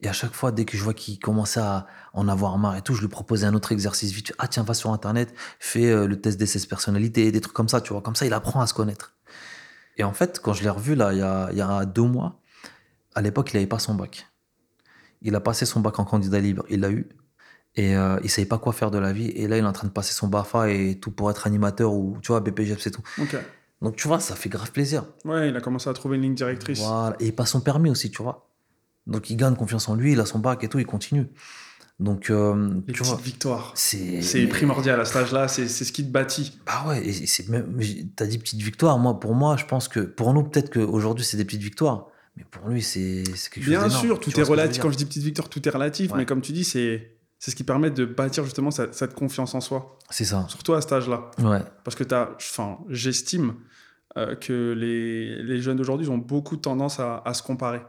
[0.00, 2.82] Et à chaque fois, dès que je vois qu'il commençait à en avoir marre et
[2.82, 4.34] tout, je lui proposais un autre exercice vite.
[4.38, 7.80] Ah tiens, va sur Internet, fais euh, le test DSS personnalité, des trucs comme ça,
[7.80, 8.02] tu vois.
[8.02, 9.16] Comme ça, il apprend à se connaître.
[9.96, 12.40] Et en fait, quand je l'ai revu, là, il y a, y a deux mois,
[13.14, 14.26] à l'époque, il n'avait pas son bac.
[15.22, 17.08] Il a passé son bac en candidat libre, il l'a eu.
[17.76, 19.28] Et euh, il savait pas quoi faire de la vie.
[19.30, 21.92] Et là, il est en train de passer son BAFA et tout pour être animateur
[21.92, 23.02] ou, tu vois, BPGF, c'est tout.
[23.84, 25.04] Donc, tu vois, ça fait grave plaisir.
[25.24, 26.80] Ouais, il a commencé à trouver une ligne directrice.
[26.80, 27.16] Voilà.
[27.20, 28.48] Et il passe son permis aussi, tu vois.
[29.06, 31.28] Donc, il gagne confiance en lui, il a son bac et tout, il continue.
[32.00, 33.72] Donc, euh, Les tu petites vois, victoires.
[33.76, 34.20] c'est.
[34.34, 36.58] Mais- primordial à cet âge-là, c'est c'est ce qui te bâtit.
[36.66, 37.78] Bah ouais, et c'est même.
[38.16, 38.98] T'as dit petite victoire.
[38.98, 40.00] Moi, pour moi, je pense que.
[40.00, 42.06] Pour nous, peut-être qu'aujourd'hui, c'est des petites victoires.
[42.36, 44.82] Mais pour lui, c'est quelque chose Bien sûr, tout est relatif.
[44.82, 46.10] Quand je dis petite victoire, tout est relatif.
[46.10, 46.18] Ouais.
[46.18, 47.12] Mais comme tu dis, c'est
[47.44, 49.98] c'est ce qui permet de bâtir justement cette, cette confiance en soi.
[50.08, 50.46] C'est ça.
[50.48, 51.30] Surtout à cet âge-là.
[51.40, 51.60] Ouais.
[51.84, 53.54] Parce que t'as, enfin, j'estime
[54.16, 57.82] euh, que les, les jeunes d'aujourd'hui ont beaucoup tendance à, à se comparer.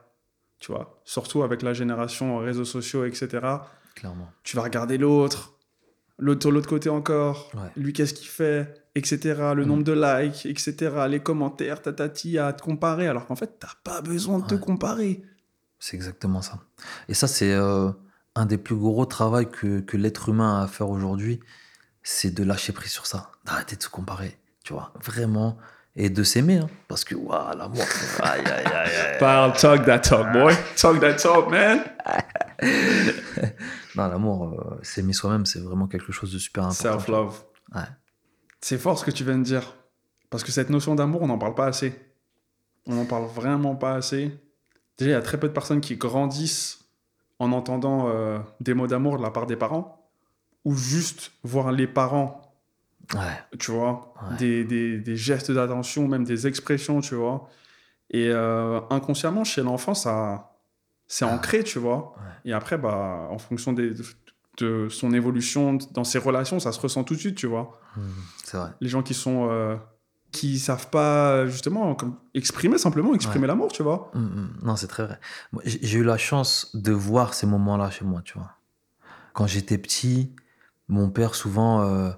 [0.59, 3.27] Tu vois, surtout avec la génération réseaux sociaux, etc.
[3.95, 4.27] Clairement.
[4.43, 5.53] Tu vas regarder l'autre,
[6.17, 7.69] l'autre de l'autre côté encore, Ouais.
[7.77, 9.17] lui qu'est-ce qu'il fait, etc.
[9.55, 9.67] Le Mm.
[9.67, 11.05] nombre de likes, etc.
[11.07, 13.07] Les commentaires, tatati, à te comparer.
[13.07, 15.21] Alors qu'en fait, t'as pas besoin de te comparer.
[15.79, 16.59] C'est exactement ça.
[17.07, 17.91] Et ça, c'est euh,
[18.35, 21.39] un des plus gros travaux que, que l'être humain a à faire aujourd'hui.
[22.03, 23.31] C'est de lâcher prise sur ça.
[23.45, 24.37] D'arrêter de se comparer.
[24.63, 25.57] Tu vois, vraiment.
[25.97, 26.57] Et de s'aimer.
[26.57, 26.67] hein.
[26.89, 27.81] parce que, waouh, l'amour.
[28.21, 29.17] Aïe, aïe, aïe, aïe.
[29.17, 30.53] Parle, talk that talk, boy.
[30.75, 31.81] Talk that talk, man.
[33.95, 36.99] Non, l'amour, euh, s'aimer soi-même, c'est vraiment quelque chose de super important.
[36.99, 37.43] Self-love.
[37.73, 37.81] Ouais.
[38.59, 39.73] C'est fort ce que tu viens de dire.
[40.29, 41.97] Parce que cette notion d'amour, on n'en parle pas assez.
[42.87, 44.37] On n'en parle vraiment pas assez.
[44.97, 46.79] Déjà, il y a très peu de personnes qui grandissent
[47.39, 50.09] en entendant euh, des mots d'amour de la part des parents.
[50.63, 52.41] Ou juste voir les parents,
[53.13, 53.19] Ouais.
[53.59, 54.37] tu vois, Ouais.
[54.37, 57.47] des, des- des gestes d'attention, même des expressions, tu vois.
[58.09, 60.53] Et euh, inconsciemment, chez l'enfant, ça,
[61.07, 61.33] c'est Ah.
[61.35, 62.13] ancré, tu vois.
[62.17, 62.49] Ouais.
[62.49, 63.93] Et après, bah, en fonction des-
[64.57, 68.01] de son évolution dans ses relations, ça se ressent tout de suite, tu vois Hmm,
[68.43, 68.69] c'est vrai.
[68.81, 69.75] les gens qui sont euh,
[70.35, 74.49] qui savent pas justement comme exprimer simplement exprimer l'amour tu vois Hmm, hmm.
[74.63, 75.19] Non, c'est très vrai.
[75.65, 78.51] J'ai eu la chance de voir ces moments-là chez moi, tu vois.
[79.33, 80.33] Quand j'étais petit,
[80.87, 82.11] mon père, souvent, euh,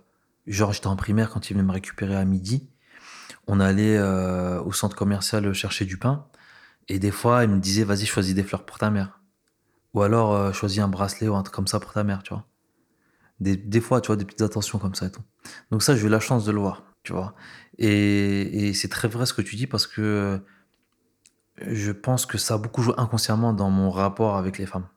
[0.45, 2.69] genre j'étais en primaire, quand il venait me récupérer à midi,
[3.47, 6.27] on allait euh, au centre commercial chercher du pain.
[6.89, 9.19] Et des fois, il me disait, vas-y, choisis des fleurs pour ta mère.
[9.93, 12.34] Ou alors, euh, choisis un bracelet ou un truc comme ça pour ta mère, tu
[12.34, 12.45] vois.
[13.39, 15.21] Des, des fois, tu vois, des petites attentions comme ça et tout.
[15.71, 17.36] Donc ça, j'ai eu la chance de le voir, tu vois.
[17.77, 20.39] Et, et c'est très vrai ce que tu dis parce que
[21.62, 24.88] je pense que ça a beaucoup joué inconsciemment dans mon rapport avec les femmes.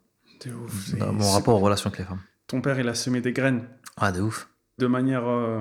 [0.44, 2.20] De ouf, Dans mon rapport aux relations avec les femmes.
[2.46, 4.48] ton père il a semé des graines Ah, de ouf.
[4.78, 5.60] de manière euh,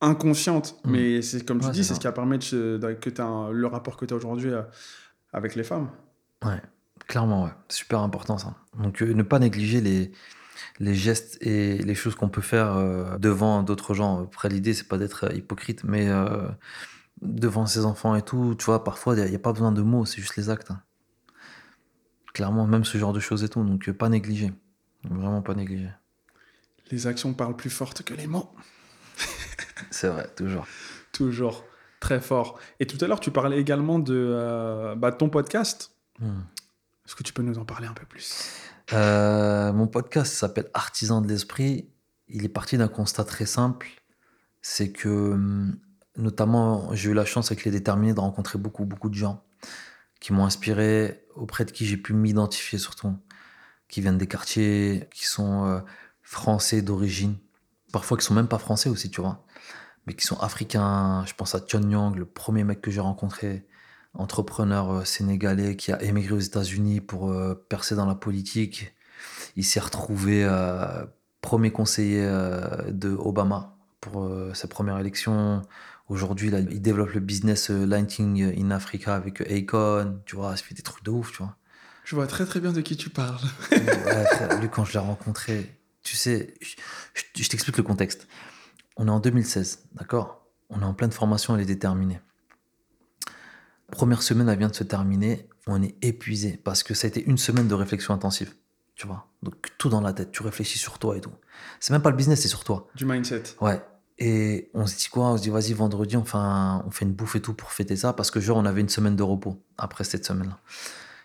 [0.00, 0.90] inconsciente Mm.
[0.90, 3.66] mais c'est comme tu Ouais, dis c'est ce qui a permis de, que tu le
[3.66, 4.62] rapport que tu as aujourd'hui euh,
[5.32, 5.90] avec les femmes
[6.44, 6.60] Ouais,
[7.06, 7.50] clairement, ouais.
[7.68, 8.54] Super important ça.
[8.78, 10.10] Donc, euh, ne pas négliger les,
[10.78, 14.24] les gestes et les choses qu'on peut faire euh, devant d'autres gens.
[14.24, 16.48] Après, l'idée, c'est pas d'être hypocrite, mais euh,
[17.22, 20.04] devant ses enfants et tout, tu vois, parfois, il n'y a, pas besoin de mots,
[20.04, 20.70] c'est juste les actes.
[20.70, 20.82] hein.
[22.32, 23.62] Clairement, même ce genre de choses et tout.
[23.64, 24.52] Donc, euh, pas négliger.
[25.08, 25.90] Vraiment pas négliger.
[26.90, 28.54] Les actions parlent plus fortes que les mots.
[29.90, 30.66] C'est vrai, toujours.
[31.12, 31.64] Toujours.
[32.00, 32.58] Très fort.
[32.80, 35.94] Et tout à l'heure, tu parlais également de euh, bah, ton podcast.
[36.18, 36.40] Hmm.
[37.10, 38.52] Est-ce que tu peux nous en parler un peu plus?
[38.92, 41.90] Euh, mon podcast s'appelle Artisan de l'esprit.
[42.28, 43.88] Il est parti d'un constat très simple.
[44.62, 45.76] C'est que, hum,
[46.16, 49.42] notamment, j'ai eu la chance avec les déterminés de rencontrer beaucoup, beaucoup de gens
[50.20, 53.16] qui m'ont inspiré, auprès de qui j'ai pu m'identifier surtout,
[53.88, 55.80] qui viennent des quartiers, qui sont euh,
[56.22, 57.34] français d'origine,
[57.92, 59.44] parfois qui sont même pas français aussi, tu vois,
[60.06, 61.24] mais qui sont africains.
[61.26, 63.66] Je pense à John Young, le premier mec que j'ai rencontré,
[64.14, 68.94] entrepreneur euh, sénégalais qui a émigré aux États-Unis pour euh, percer dans la politique.
[69.56, 71.04] Il s'est retrouvé euh,
[71.40, 72.20] premier conseiller
[72.88, 75.62] de Obama pour sa première élection.
[76.08, 80.20] Aujourd'hui, il développe le business Lighting in Africa avec Akon.
[80.26, 81.56] Tu vois, il fait des trucs de ouf, tu vois.
[82.04, 83.38] Je vois très très bien de qui tu parles.
[83.72, 86.76] Ouais, lui, quand je l'ai rencontré, tu sais, je,
[87.14, 88.26] je- je t'explique le contexte.
[88.96, 90.46] On est en 2016, d'accord?
[90.70, 92.20] On est en pleine formation, elle est déterminée.
[93.90, 95.48] Première semaine, elle vient de se terminer.
[95.66, 98.54] On est épuisé parce que ça a été une semaine de réflexion intensive.
[98.94, 100.30] Tu vois Donc, tout dans la tête.
[100.32, 101.32] Tu réfléchis sur toi et tout.
[101.80, 102.88] C'est même pas le business, c'est sur toi.
[102.94, 103.42] Du mindset.
[103.60, 103.80] Ouais.
[104.18, 105.28] Et on se dit quoi?
[105.30, 107.72] On se dit, vas-y, vendredi, on fait, un- on fait une bouffe et tout pour
[107.72, 110.58] fêter ça, parce que genre, on avait une semaine de repos après cette semaine-là.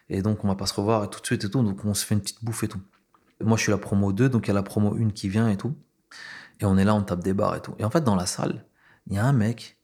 [0.10, 1.94] Et donc, on va pas se revoir et tout de suite et tout, donc on
[1.94, 2.80] se fait une petite bouffe et tout.
[3.42, 5.50] Moi, je suis la promo 2, donc il y a la promo 1 qui vient
[5.50, 5.76] et tout.
[6.62, 7.76] Et on est là, on tape des barres et tout.
[7.80, 8.64] Et en fait, dans la salle,
[9.08, 9.78] il y a un mec,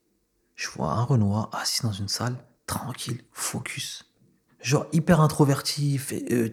[0.54, 4.12] je vois un Renoir assis dans une salle, tranquille, focus.
[4.60, 6.48] Genre, hyper introverti, euh,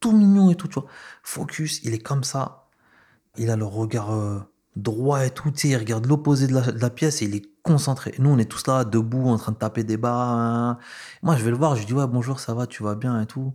[0.00, 0.88] tout mignon et tout, tu vois.
[1.22, 2.68] Focus, il est comme ça.
[3.36, 4.40] Il a le regard euh,
[4.76, 8.14] droit et tout, tu sais, il regarde l'opposé de la, pièce et il est concentré.
[8.18, 10.30] Nous, on est tous là, debout, en train de taper des barres.
[10.30, 10.78] hein.
[11.22, 13.20] Moi, je vais le voir, je lui dis, ouais, bonjour, ça va, tu vas bien
[13.20, 13.54] et tout.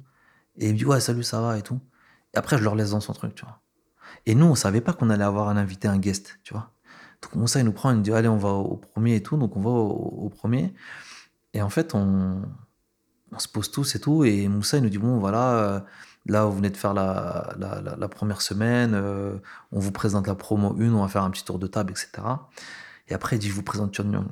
[0.58, 1.80] Et il me dit, ouais, salut, ça va et tout.
[2.34, 3.62] Et après, je le laisse dans son truc, tu vois.
[4.26, 6.72] Et nous, on savait pas qu'on allait avoir un invité, un guest, tu vois.
[7.22, 9.38] Donc, Moussa, il nous prend, il nous dit, allez, on va au premier et tout.
[9.38, 10.74] Donc, on va au premier.
[11.54, 12.42] Et en fait, on,
[13.32, 14.24] on se pose tous et tout.
[14.24, 15.80] Et Moussa, il nous dit, bon, voilà, euh,
[16.28, 18.94] là, vous venez de faire la, la, la- la première semaine.
[18.94, 19.38] euh,
[19.72, 22.10] on vous présente la promo 1, on va faire un petit tour de table, etc.
[23.08, 24.24] Et après, il dit, je vous présente Young.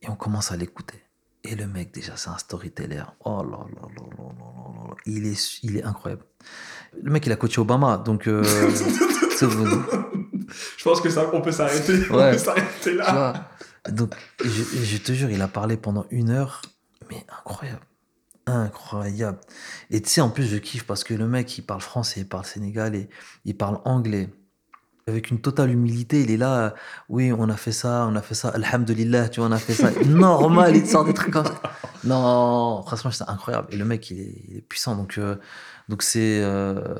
[0.00, 1.02] Et on commence à l'écouter.
[1.44, 3.02] Et le mec, déjà, c'est un storyteller.
[3.24, 4.94] Oh là là là là là là là.
[5.06, 6.22] Il est, il est incroyable.
[7.02, 8.26] Le mec, il a coaché Obama, donc...
[8.28, 8.42] euh,
[10.76, 12.02] Je pense que ça, on peut s'arrêter.
[12.10, 12.32] On Ouais.
[12.32, 13.50] peut s'arrêter là.
[13.90, 14.14] Donc,
[14.44, 16.62] je, je te jure, il a parlé pendant une heure,
[17.10, 17.82] mais incroyable.
[18.46, 19.38] Incroyable.
[19.90, 22.28] Et tu sais, en plus, je kiffe parce que le mec, il parle français, il
[22.28, 23.08] parle sénégalais,
[23.44, 24.28] il parle anglais.
[25.08, 26.70] Avec une totale humilité, il est là, euh,
[27.08, 29.74] oui, on a fait ça, on a fait ça, alhamdulillah, tu vois, on a fait
[29.74, 29.90] ça.
[30.06, 31.60] Normal, il te sort des trucs comme ça.
[32.04, 33.68] Non, franchement, c'est incroyable.
[33.72, 34.94] Et le mec, il est, il est puissant.
[34.94, 35.36] Donc, euh,
[35.88, 36.94] donc c'est, euh,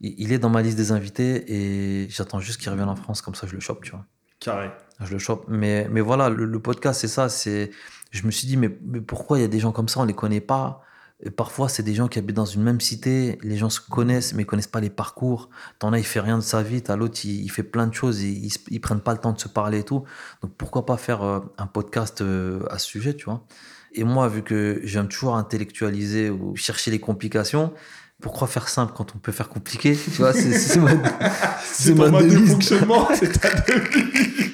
[0.00, 3.22] il, il est dans ma liste des invités et j'attends juste qu'il revienne en France,
[3.22, 4.04] comme ça je le chope, tu vois.
[4.40, 4.70] Carré.
[5.00, 5.44] Je le chope.
[5.48, 7.28] Mais, mais voilà, le, le podcast, c'est ça.
[7.28, 7.70] C'est,
[8.10, 10.04] je me suis dit, mais, mais pourquoi il y a des gens comme ça, on
[10.04, 10.82] les connaît pas?
[11.22, 14.34] Et Parfois, c'est des gens qui habitent dans une même cité, les gens se connaissent,
[14.34, 15.48] mais ils connaissent pas les parcours.
[15.78, 17.94] T'en as, il fait rien de sa vie, t'as l'autre, il, il fait plein de
[17.94, 20.04] choses, ils, ils prennent pas le temps de se parler et tout.
[20.42, 23.44] Donc pourquoi pas faire euh, un podcast euh, à ce sujet, tu vois?
[23.92, 27.72] Et moi, vu que j'aime toujours intellectualiser ou chercher les complications,
[28.20, 29.96] pourquoi faire simple quand on peut faire compliqué?
[29.96, 30.90] Tu vois, c'est ma,
[31.62, 34.53] C'est de fonctionnement, c'est ta devise.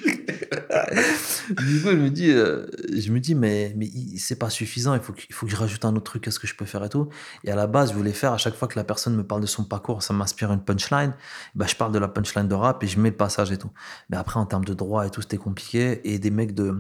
[1.51, 5.01] Du coup, je me dis, euh, je me dis mais, mais c'est pas suffisant, il
[5.01, 6.85] faut, que, il faut que je rajoute un autre truc, qu'est-ce que je peux faire
[6.85, 7.09] et tout.
[7.45, 9.41] Et à la base, je voulais faire, à chaque fois que la personne me parle
[9.41, 11.15] de son parcours, ça m'inspire une punchline,
[11.55, 13.71] bah, je parle de la punchline de rap et je mets le passage et tout.
[14.11, 16.01] Mais après, en termes de droit et tout, c'était compliqué.
[16.13, 16.77] Et des mecs, de,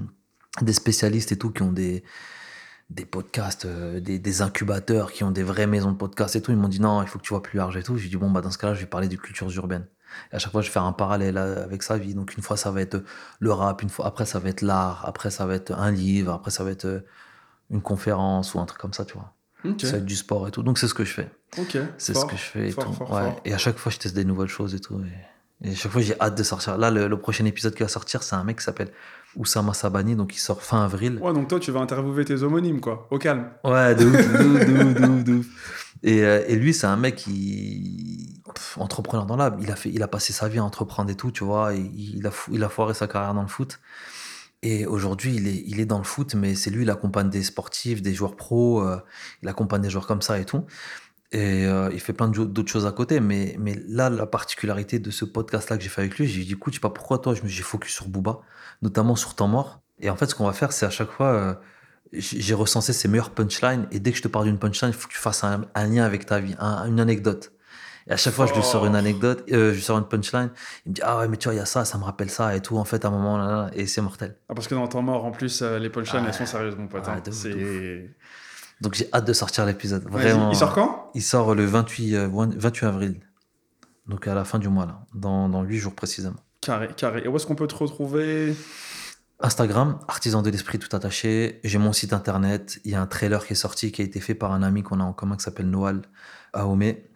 [0.63, 2.05] des spécialistes et tout, qui ont des,
[2.91, 6.51] des podcasts, euh, des, des incubateurs, qui ont des vraies maisons de podcasts et tout,
[6.53, 7.97] ils m'ont dit non, il faut que tu vois plus large et tout.
[7.97, 9.87] J'ai dit, bon, bah, dans ce cas-là, je vais parler de cultures urbaines.
[10.33, 12.15] Et à chaque fois, je faire un parallèle euh, avec sa vie.
[12.15, 13.03] Donc, une fois, ça va être
[13.39, 16.33] le rap, une fois, après, ça va être l'art, après, ça va être un livre,
[16.33, 17.01] après, ça va être euh,
[17.71, 19.33] une conférence ou un truc comme ça, tu vois.
[19.79, 20.63] Ça va être du sport et tout.
[20.63, 21.31] Donc, c'est ce que je fais.
[21.59, 21.77] Ok.
[21.99, 22.93] C'est ce que je fais et fort, tout.
[22.95, 23.23] fort, ouais.
[23.23, 23.41] fort.
[23.45, 25.03] Et à chaque fois, je teste des nouvelles choses et tout.
[25.63, 26.79] Et, et à chaque fois, j'ai hâte de sortir.
[26.79, 28.91] Là, le, le prochain épisode qui va sortir, c'est un mec qui s'appelle
[29.37, 31.19] Oussama Sabani, donc il sort fin avril.
[31.23, 33.07] Ouais, donc toi, tu vas interviewer tes homonymes, quoi.
[33.11, 33.51] Au calme.
[33.65, 35.47] Ouais, de ouf, de ouf, de ouf.
[36.03, 38.41] Et, euh, et lui, c'est un mec qui.
[38.55, 39.59] pff, entrepreneur dans l'âme.
[39.61, 41.75] Il a, fait, il a passé sa vie à entreprendre et tout, tu vois.
[41.75, 43.81] Et il, a, il a foiré sa carrière dans le foot.
[44.63, 47.43] Et aujourd'hui, il est, il est dans le foot, mais c'est lui, il accompagne des
[47.43, 48.99] sportifs, des joueurs pros, euh,
[49.43, 50.65] il accompagne des joueurs comme ça et tout.
[51.33, 53.21] Et euh, il fait plein d'autres choses à côté.
[53.21, 56.53] Mais, mais là, la particularité de ce podcast-là que j'ai fait avec lui, j'ai dit,
[56.53, 58.41] écoute, je sais pas pourquoi toi, je me j'ai focus sur Booba,
[58.83, 59.81] notamment sur Temps Mort.
[60.01, 61.55] Et en fait, ce qu'on va faire, c'est à chaque fois, euh,
[62.13, 63.87] j'ai recensé ses meilleures punchlines.
[63.93, 66.05] Et dès que je te parle d'une punchline, il faut que tu fasses un, lien
[66.05, 67.53] avec ta vie, une anecdote.
[68.09, 68.99] Et à chaque fois, je lui sors une oh.
[68.99, 70.51] anecdote, euh, je lui sors une punchline.
[70.87, 72.31] Il me dit Ah ouais, mais tu vois, il y a ça, ça me rappelle
[72.31, 72.77] ça et tout.
[72.77, 74.37] En fait, à un moment, là, et c'est mortel.
[74.49, 77.07] Ah, parce que dans Temps Mort, en plus, les punchlines, elles sont sérieuses, mon pote.
[77.07, 77.23] Hein.
[78.81, 80.05] Donc j'ai hâte de sortir l'épisode.
[80.09, 80.51] Vraiment.
[80.51, 81.11] Il sort quand?
[81.15, 83.21] Il sort le 28, 28 euh, avril.
[84.07, 85.01] Donc à la fin du mois, là.
[85.15, 86.41] Dans, dans 8 jours précisément.
[86.61, 87.23] Carré, carré.
[87.25, 88.55] Et où est-ce qu'on peut te retrouver?
[89.43, 91.61] Instagram, artisan de l'esprit tout attaché.
[91.65, 92.79] J'ai mon site internet.
[92.85, 94.83] Il y a un trailer qui est sorti, qui a été fait par un ami
[94.83, 96.03] qu'on a en commun qui s'appelle Noal
[96.53, 97.09] Aomé,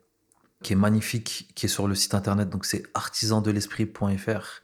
[0.63, 2.49] qui est magnifique, qui est sur le site internet.
[2.49, 4.63] Donc c'est artisandelesprit.fr,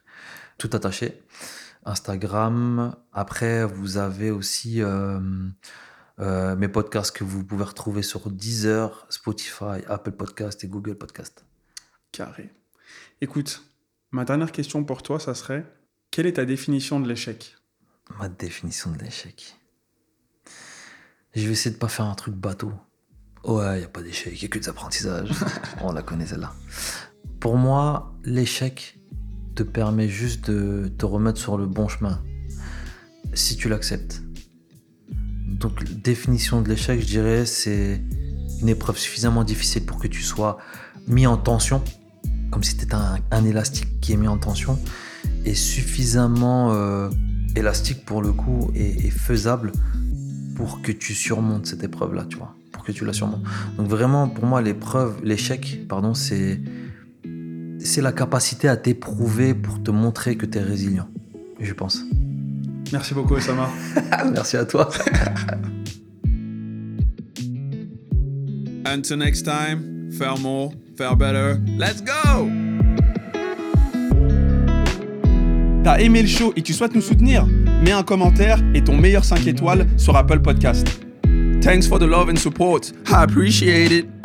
[0.56, 1.22] tout attaché.
[1.84, 2.94] Instagram.
[3.12, 5.20] Après, vous avez aussi euh,
[6.20, 11.44] euh, mes podcasts que vous pouvez retrouver sur Deezer, Spotify, Apple Podcast et Google Podcast.
[12.12, 12.52] Carré.
[13.20, 13.62] Écoute,
[14.10, 15.64] ma dernière question pour toi, ça serait
[16.10, 17.56] quelle est ta définition de l'échec?
[18.18, 19.56] Ma définition de l'échec.
[21.34, 22.72] Je vais essayer de pas faire un truc bateau.
[23.44, 25.30] Ouais, il n'y a pas d'échec, il n'y a que des apprentissages.
[25.80, 26.52] On la connaît celle-là.
[27.38, 28.98] Pour moi, l'échec
[29.54, 32.22] te permet juste de te remettre sur le bon chemin.
[33.32, 34.20] Si tu l'acceptes.
[35.60, 38.00] Donc, définition de l'échec, je dirais, c'est
[38.62, 40.58] une épreuve suffisamment difficile pour que tu sois
[41.06, 41.82] mis en tension,
[42.50, 44.78] comme si tu étais un, élastique qui est mis en tension,
[45.44, 47.10] et suffisamment euh,
[47.56, 49.72] élastique pour le coup et, faisable
[50.56, 53.42] pour que tu surmontes cette épreuve-là, tu vois, pour que tu la surmontes.
[53.76, 56.60] Donc vraiment, pour moi, l'épreuve, l'échec, pardon, c'est
[57.82, 61.08] c'est la capacité à t'éprouver pour te montrer que tu es résilient,
[61.60, 62.04] je pense.
[62.92, 63.68] Merci beaucoup, Osama.
[64.32, 64.88] Merci à toi.
[68.84, 71.58] Until next time, faire more, faire better.
[71.78, 72.48] Let's go!
[75.84, 77.46] T'as aimé le show et tu souhaites nous soutenir?
[77.84, 80.86] Mets un commentaire et ton meilleur 5 étoiles sur Apple Podcast.
[81.62, 82.92] Thanks for the love and support.
[83.06, 84.19] I appreciate it.